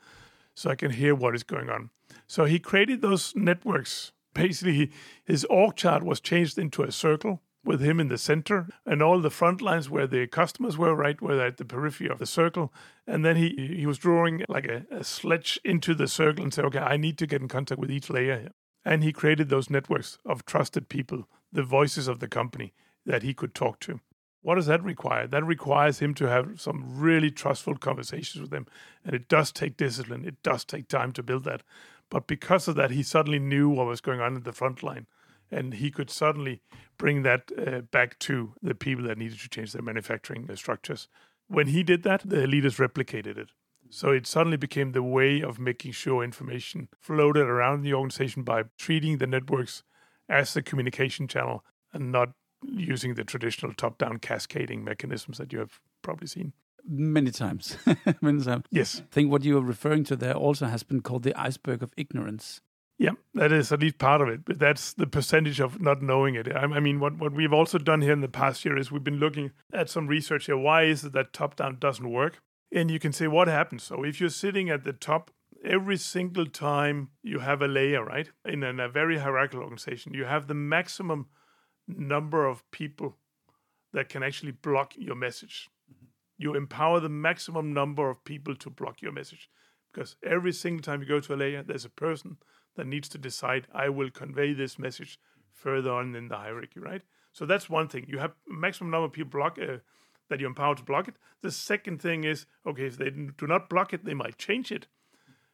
so 0.55 0.71
I 0.71 0.75
can 0.75 0.91
hear 0.91 1.15
what 1.15 1.35
is 1.35 1.43
going 1.43 1.71
on. 1.71 1.91
So 2.27 2.45
he 2.45 2.59
created 2.59 3.01
those 3.01 3.35
networks. 3.35 4.13
Basically, 4.35 4.93
his 5.25 5.45
org 5.47 5.75
chart 5.75 6.05
was 6.05 6.21
changed 6.21 6.57
into 6.57 6.83
a 6.83 6.93
circle 6.93 7.41
with 7.65 7.81
him 7.81 8.01
in 8.01 8.09
the 8.09 8.17
center 8.17 8.69
and 8.87 9.03
all 9.03 9.21
the 9.21 9.29
front 9.29 9.61
lines 9.61 9.91
where 9.91 10.07
the 10.07 10.27
customers 10.27 10.79
were 10.79 10.95
right 10.95 11.21
were 11.21 11.41
at 11.41 11.57
the 11.57 11.65
periphery 11.65 12.09
of 12.09 12.19
the 12.19 12.25
circle 12.25 12.73
and 13.07 13.23
then 13.23 13.37
he 13.37 13.75
he 13.77 13.85
was 13.85 13.99
drawing 13.99 14.43
like 14.49 14.65
a, 14.65 14.87
a 14.91 15.05
sledge 15.05 15.61
into 15.63 15.95
the 15.95 16.09
circle 16.09 16.43
and 16.43 16.55
say 16.55 16.63
okay 16.63 16.79
i 16.79 16.97
need 16.97 17.19
to 17.19 17.27
get 17.27 17.43
in 17.43 17.49
contact 17.49 17.79
with 17.79 17.91
each 17.91 18.09
layer 18.09 18.49
and 18.85 19.03
he 19.03 19.13
created 19.13 19.49
those 19.49 19.71
networks 19.71 20.19
of 20.25 20.45
trusted 20.45 20.89
people 20.89 21.29
the 21.53 21.63
voices 21.63 22.09
of 22.09 22.21
the 22.21 22.29
company 22.29 22.73
that 23.05 23.23
he 23.23 23.35
could 23.35 23.55
talk 23.55 23.81
to 23.81 24.01
what 24.43 24.55
does 24.55 24.67
that 24.67 24.83
require? 24.83 25.27
That 25.27 25.45
requires 25.45 25.99
him 25.99 26.15
to 26.15 26.27
have 26.27 26.61
some 26.61 26.99
really 26.99 27.31
trustful 27.31 27.77
conversations 27.77 28.41
with 28.41 28.51
them. 28.51 28.67
And 29.05 29.15
it 29.15 29.29
does 29.29 29.53
take 29.53 29.77
discipline. 29.77 30.25
It 30.25 30.43
does 30.43 30.65
take 30.65 30.89
time 30.89 31.13
to 31.13 31.23
build 31.23 31.45
that. 31.45 31.63
But 32.09 32.27
because 32.27 32.67
of 32.67 32.75
that, 32.77 32.91
he 32.91 33.03
suddenly 33.03 33.39
knew 33.39 33.69
what 33.69 33.87
was 33.87 34.01
going 34.01 34.21
on 34.21 34.37
in 34.37 34.43
the 34.43 34.53
front 34.53 34.83
line. 34.83 35.07
And 35.51 35.75
he 35.75 35.91
could 35.91 36.11
suddenly 36.11 36.63
bring 36.97 37.23
that 37.23 37.51
uh, 37.59 37.81
back 37.81 38.19
to 38.21 38.55
the 38.63 38.75
people 38.75 39.05
that 39.05 39.19
needed 39.19 39.39
to 39.41 39.49
change 39.49 39.73
their 39.73 39.83
manufacturing 39.83 40.49
structures. 40.57 41.09
When 41.49 41.69
he 41.69 41.83
did 41.83 42.03
that, 42.05 42.23
the 42.25 42.47
leaders 42.47 42.77
replicated 42.77 43.37
it. 43.37 43.51
So 43.91 44.11
it 44.11 44.27
suddenly 44.27 44.57
became 44.57 44.93
the 44.93 45.03
way 45.03 45.43
of 45.43 45.59
making 45.59 45.93
sure 45.93 46.23
information 46.23 46.89
floated 46.99 47.43
around 47.43 47.83
the 47.83 47.93
organization 47.93 48.45
by 48.45 48.65
treating 48.79 49.19
the 49.19 49.27
networks 49.27 49.83
as 50.29 50.55
the 50.55 50.63
communication 50.63 51.27
channel 51.27 51.65
and 51.93 52.13
not 52.13 52.31
using 52.63 53.15
the 53.15 53.25
traditional 53.25 53.75
top 53.75 53.99
down 53.99 54.19
cascading 54.19 54.85
mechanisms 54.85 55.39
that 55.39 55.53
you 55.53 55.59
have 55.59 55.81
probably 56.03 56.29
seen. 56.29 56.53
Many 56.87 57.31
times. 57.31 57.77
Many 58.21 58.43
times. 58.43 58.65
Yes. 58.71 59.01
I 59.01 59.15
think 59.15 59.31
what 59.31 59.45
you 59.45 59.59
are 59.59 59.63
referring 59.63 60.05
to 60.05 60.17
there 60.17 60.35
also 60.35 60.67
has 60.67 60.83
been 60.83 61.01
called 61.03 61.25
the 61.25 61.39
iceberg 61.39 61.83
of 61.83 61.93
ignorance. 61.97 62.61
Yeah, 62.99 63.13
that 63.33 63.51
is 63.51 63.73
at 63.73 63.81
least 63.81 63.97
part 63.97 64.21
of 64.21 64.29
it, 64.29 64.45
but 64.45 64.59
that's 64.59 64.93
the 64.93 65.07
percentage 65.07 65.59
of 65.59 65.81
not 65.81 66.03
knowing 66.03 66.35
it. 66.35 66.55
I, 66.55 66.65
I 66.65 66.81
mean, 66.81 67.01
what, 67.01 67.17
what 67.17 67.33
we've 67.33 67.53
also 67.53 67.79
done 67.79 68.03
here 68.03 68.13
in 68.13 68.21
the 68.21 68.29
past 68.29 68.63
year 68.63 68.77
is 68.77 68.93
we've 68.93 69.03
been 69.03 69.19
looking 69.19 69.53
at 69.73 69.89
some 69.89 70.07
research 70.07 70.47
here. 70.47 70.57
Why 70.59 70.83
is 70.83 71.03
it 71.03 71.15
that 71.15 71.33
top 71.33 71.57
down 71.57 71.79
doesn't 71.81 72.11
work? 72.11 72.43
And 72.73 72.91
you 72.91 72.99
can 72.99 73.13
say 73.13 73.27
what 73.27 73.49
happens. 73.49 73.83
So 73.83 74.05
if 74.05 74.21
you're 74.21 74.31
sitting 74.31 74.71
at 74.71 74.85
the 74.85 74.93
top, 74.93 75.31
every 75.65 75.97
single 75.97 76.47
time 76.47 77.11
you 77.23 77.41
have 77.41 77.63
a 77.63 77.69
layer, 77.69 78.05
right, 78.05 78.31
in 78.45 78.63
a 78.63 78.89
very 78.89 79.19
hierarchical 79.19 79.63
organization, 79.63 80.15
you 80.15 80.25
have 80.25 80.47
the 80.47 80.55
maximum 80.55 81.27
number 81.87 82.47
of 82.47 82.69
people 82.71 83.17
that 83.93 84.09
can 84.09 84.23
actually 84.23 84.53
block 84.53 84.95
your 84.97 85.17
message. 85.17 85.69
Mm-hmm. 85.91 86.07
You 86.39 86.55
empower 86.55 87.01
the 87.01 87.09
maximum 87.09 87.73
number 87.73 88.09
of 88.09 88.25
people 88.25 88.55
to 88.57 88.71
block 88.71 89.03
your 89.03 89.13
message. 89.13 89.51
Because 89.93 90.17
every 90.23 90.53
single 90.53 90.83
time 90.83 91.03
you 91.03 91.09
go 91.09 91.21
to 91.21 91.35
a 91.35 91.37
layer, 91.37 91.63
there's 91.63 91.85
a 91.85 91.91
person 91.91 92.37
that 92.77 92.87
needs 92.87 93.09
to 93.09 93.19
decide, 93.19 93.67
I 93.75 93.89
will 93.89 94.11
convey 94.11 94.53
this 94.53 94.79
message 94.79 95.19
further 95.53 95.91
on 95.91 96.15
in 96.15 96.29
the 96.29 96.37
hierarchy, 96.37 96.79
right? 96.79 97.03
So 97.33 97.45
that's 97.45 97.69
one 97.69 97.89
thing. 97.89 98.07
You 98.09 98.19
have 98.19 98.35
maximum 98.49 98.91
number 98.91 99.07
of 99.07 99.13
people 99.13 99.31
block 99.31 99.59
uh, 99.61 99.79
that 100.31 100.41
you 100.41 100.47
empower 100.47 100.75
to 100.75 100.83
block 100.83 101.09
it. 101.09 101.17
The 101.43 101.51
second 101.51 102.01
thing 102.01 102.25
is, 102.25 102.47
okay, 102.67 102.87
if 102.87 102.97
they 102.97 103.11
do 103.11 103.47
not 103.47 103.69
block 103.69 103.93
it, 103.93 104.07
they 104.07 104.15
might 104.15 104.39
change 104.39 104.73
it. 104.73 104.87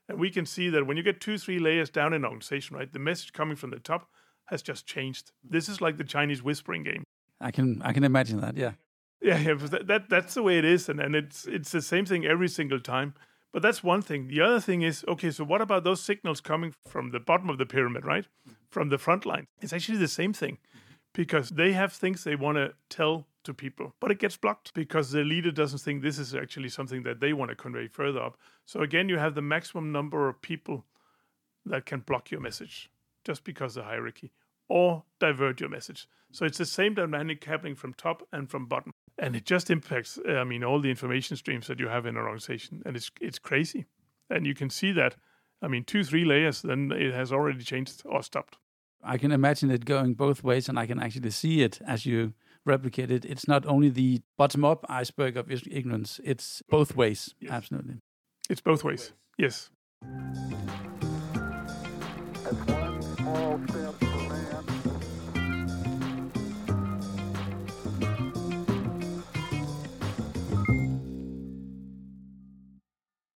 And 0.09 0.21
we 0.21 0.31
can 0.31 0.47
see 0.47 0.69
that 0.69 0.87
when 0.87 0.97
you 0.97 1.03
get 1.03 1.21
two, 1.21 1.37
three 1.37 1.59
layers 1.59 1.91
down 1.91 2.13
in 2.13 2.23
an 2.23 2.27
organization, 2.27 2.77
right, 2.77 2.93
the 2.93 3.01
message 3.01 3.33
coming 3.33 3.57
from 3.57 3.71
the 3.71 3.81
top 3.81 4.09
has 4.45 4.63
just 4.63 4.87
changed. 4.87 5.33
This 5.43 5.69
is 5.69 5.81
like 5.81 5.97
the 5.97 6.05
Chinese 6.05 6.45
whispering 6.45 6.85
game. 6.85 7.03
I 7.41 7.51
can 7.51 7.83
I 7.83 7.93
can 7.93 8.05
imagine 8.05 8.41
that. 8.43 8.57
Yeah. 8.57 8.73
Yeah, 9.21 9.39
yeah. 9.39 9.55
That, 9.55 9.87
that 9.89 10.09
that's 10.09 10.35
the 10.35 10.43
way 10.43 10.59
it 10.59 10.65
is, 10.65 10.89
and 10.89 11.01
and 11.01 11.17
it's 11.17 11.47
it's 11.47 11.73
the 11.73 11.83
same 11.83 12.07
thing 12.07 12.25
every 12.25 12.49
single 12.49 12.79
time. 12.79 13.15
But 13.53 13.63
that's 13.63 13.83
one 13.83 14.03
thing. 14.03 14.29
The 14.29 14.41
other 14.41 14.61
thing 14.61 14.83
is 14.83 15.05
okay. 15.09 15.31
So 15.31 15.43
what 15.43 15.61
about 15.61 15.83
those 15.83 16.01
signals 16.01 16.41
coming 16.41 16.75
from 16.87 17.11
the 17.11 17.21
bottom 17.21 17.51
of 17.51 17.59
the 17.59 17.67
pyramid, 17.67 18.05
right? 18.05 18.27
From 18.71 18.91
the 18.91 18.99
front 18.99 19.27
line? 19.27 19.47
It's 19.61 19.73
actually 19.73 19.99
the 19.99 20.09
same 20.09 20.33
thing, 20.33 20.59
because 21.15 21.49
they 21.49 21.73
have 21.73 21.93
things 21.93 22.23
they 22.23 22.37
want 22.37 22.59
to 22.59 22.75
tell 22.89 23.27
to 23.47 23.55
people, 23.55 23.95
but 24.01 24.11
it 24.11 24.19
gets 24.19 24.37
blocked 24.37 24.75
because 24.75 25.11
the 25.11 25.25
leader 25.25 25.51
doesn't 25.51 25.81
think 25.81 26.03
this 26.03 26.19
is 26.19 26.35
actually 26.35 26.69
something 26.69 27.03
that 27.03 27.21
they 27.21 27.33
want 27.33 27.51
to 27.51 27.57
convey 27.57 27.89
further 27.89 28.23
up. 28.23 28.37
So 28.65 28.81
again, 28.81 29.09
you 29.09 29.19
have 29.19 29.35
the 29.35 29.43
maximum 29.43 29.91
number 29.91 30.29
of 30.29 30.41
people 30.43 30.85
that 31.65 31.87
can 31.87 32.01
block 32.01 32.31
your 32.31 32.41
message 32.41 32.91
just 33.25 33.43
because 33.43 33.77
of 33.77 33.85
hierarchy 33.85 34.31
or 34.69 35.05
divert 35.19 35.61
your 35.61 35.69
message. 35.69 36.09
So 36.33 36.45
it's 36.45 36.59
the 36.59 36.67
same 36.67 36.95
dynamic 36.95 37.45
happening 37.45 37.75
from 37.75 37.95
top 37.95 38.23
and 38.33 38.51
from 38.51 38.67
bottom. 38.67 38.93
And 39.19 39.35
it 39.35 39.47
just 39.47 39.71
impacts, 39.71 40.19
I 40.29 40.45
mean, 40.45 40.63
all 40.63 40.81
the 40.81 40.91
information 40.91 41.37
streams 41.37 41.67
that 41.69 41.81
you 41.81 41.89
have 41.89 42.07
in 42.07 42.17
an 42.17 42.23
organization. 42.23 42.83
And 42.85 42.97
it's, 42.97 43.11
it's 43.21 43.39
crazy. 43.39 43.87
And 44.29 44.47
you 44.47 44.55
can 44.55 44.71
see 44.71 44.93
that, 44.93 45.17
I 45.63 45.69
mean, 45.69 45.85
two, 45.85 46.05
three 46.05 46.25
layers, 46.25 46.63
then 46.63 46.93
it 46.93 47.15
has 47.15 47.33
already 47.33 47.65
changed 47.65 48.03
or 48.05 48.23
stopped. 48.23 48.59
I 49.03 49.19
can 49.19 49.31
imagine 49.31 49.71
it 49.71 49.85
going 49.85 50.15
both 50.15 50.43
ways, 50.43 50.69
and 50.69 50.79
I 50.79 50.87
can 50.87 51.01
actually 51.01 51.31
see 51.31 51.63
it 51.63 51.81
as 51.87 52.07
you 52.07 52.35
replicate 52.67 53.11
it. 53.11 53.25
It's 53.25 53.49
not 53.49 53.65
only 53.67 53.89
the 53.89 54.21
bottom 54.37 54.65
up 54.65 54.85
iceberg 54.89 55.37
of 55.37 55.51
ignorance, 55.51 56.21
it's 56.25 56.63
both 56.69 56.97
ways. 56.97 57.35
Yes. 57.41 57.53
Absolutely. 57.53 57.97
It's 58.51 58.61
both 58.61 58.85
ways. 58.85 59.13
Yes. 59.39 59.71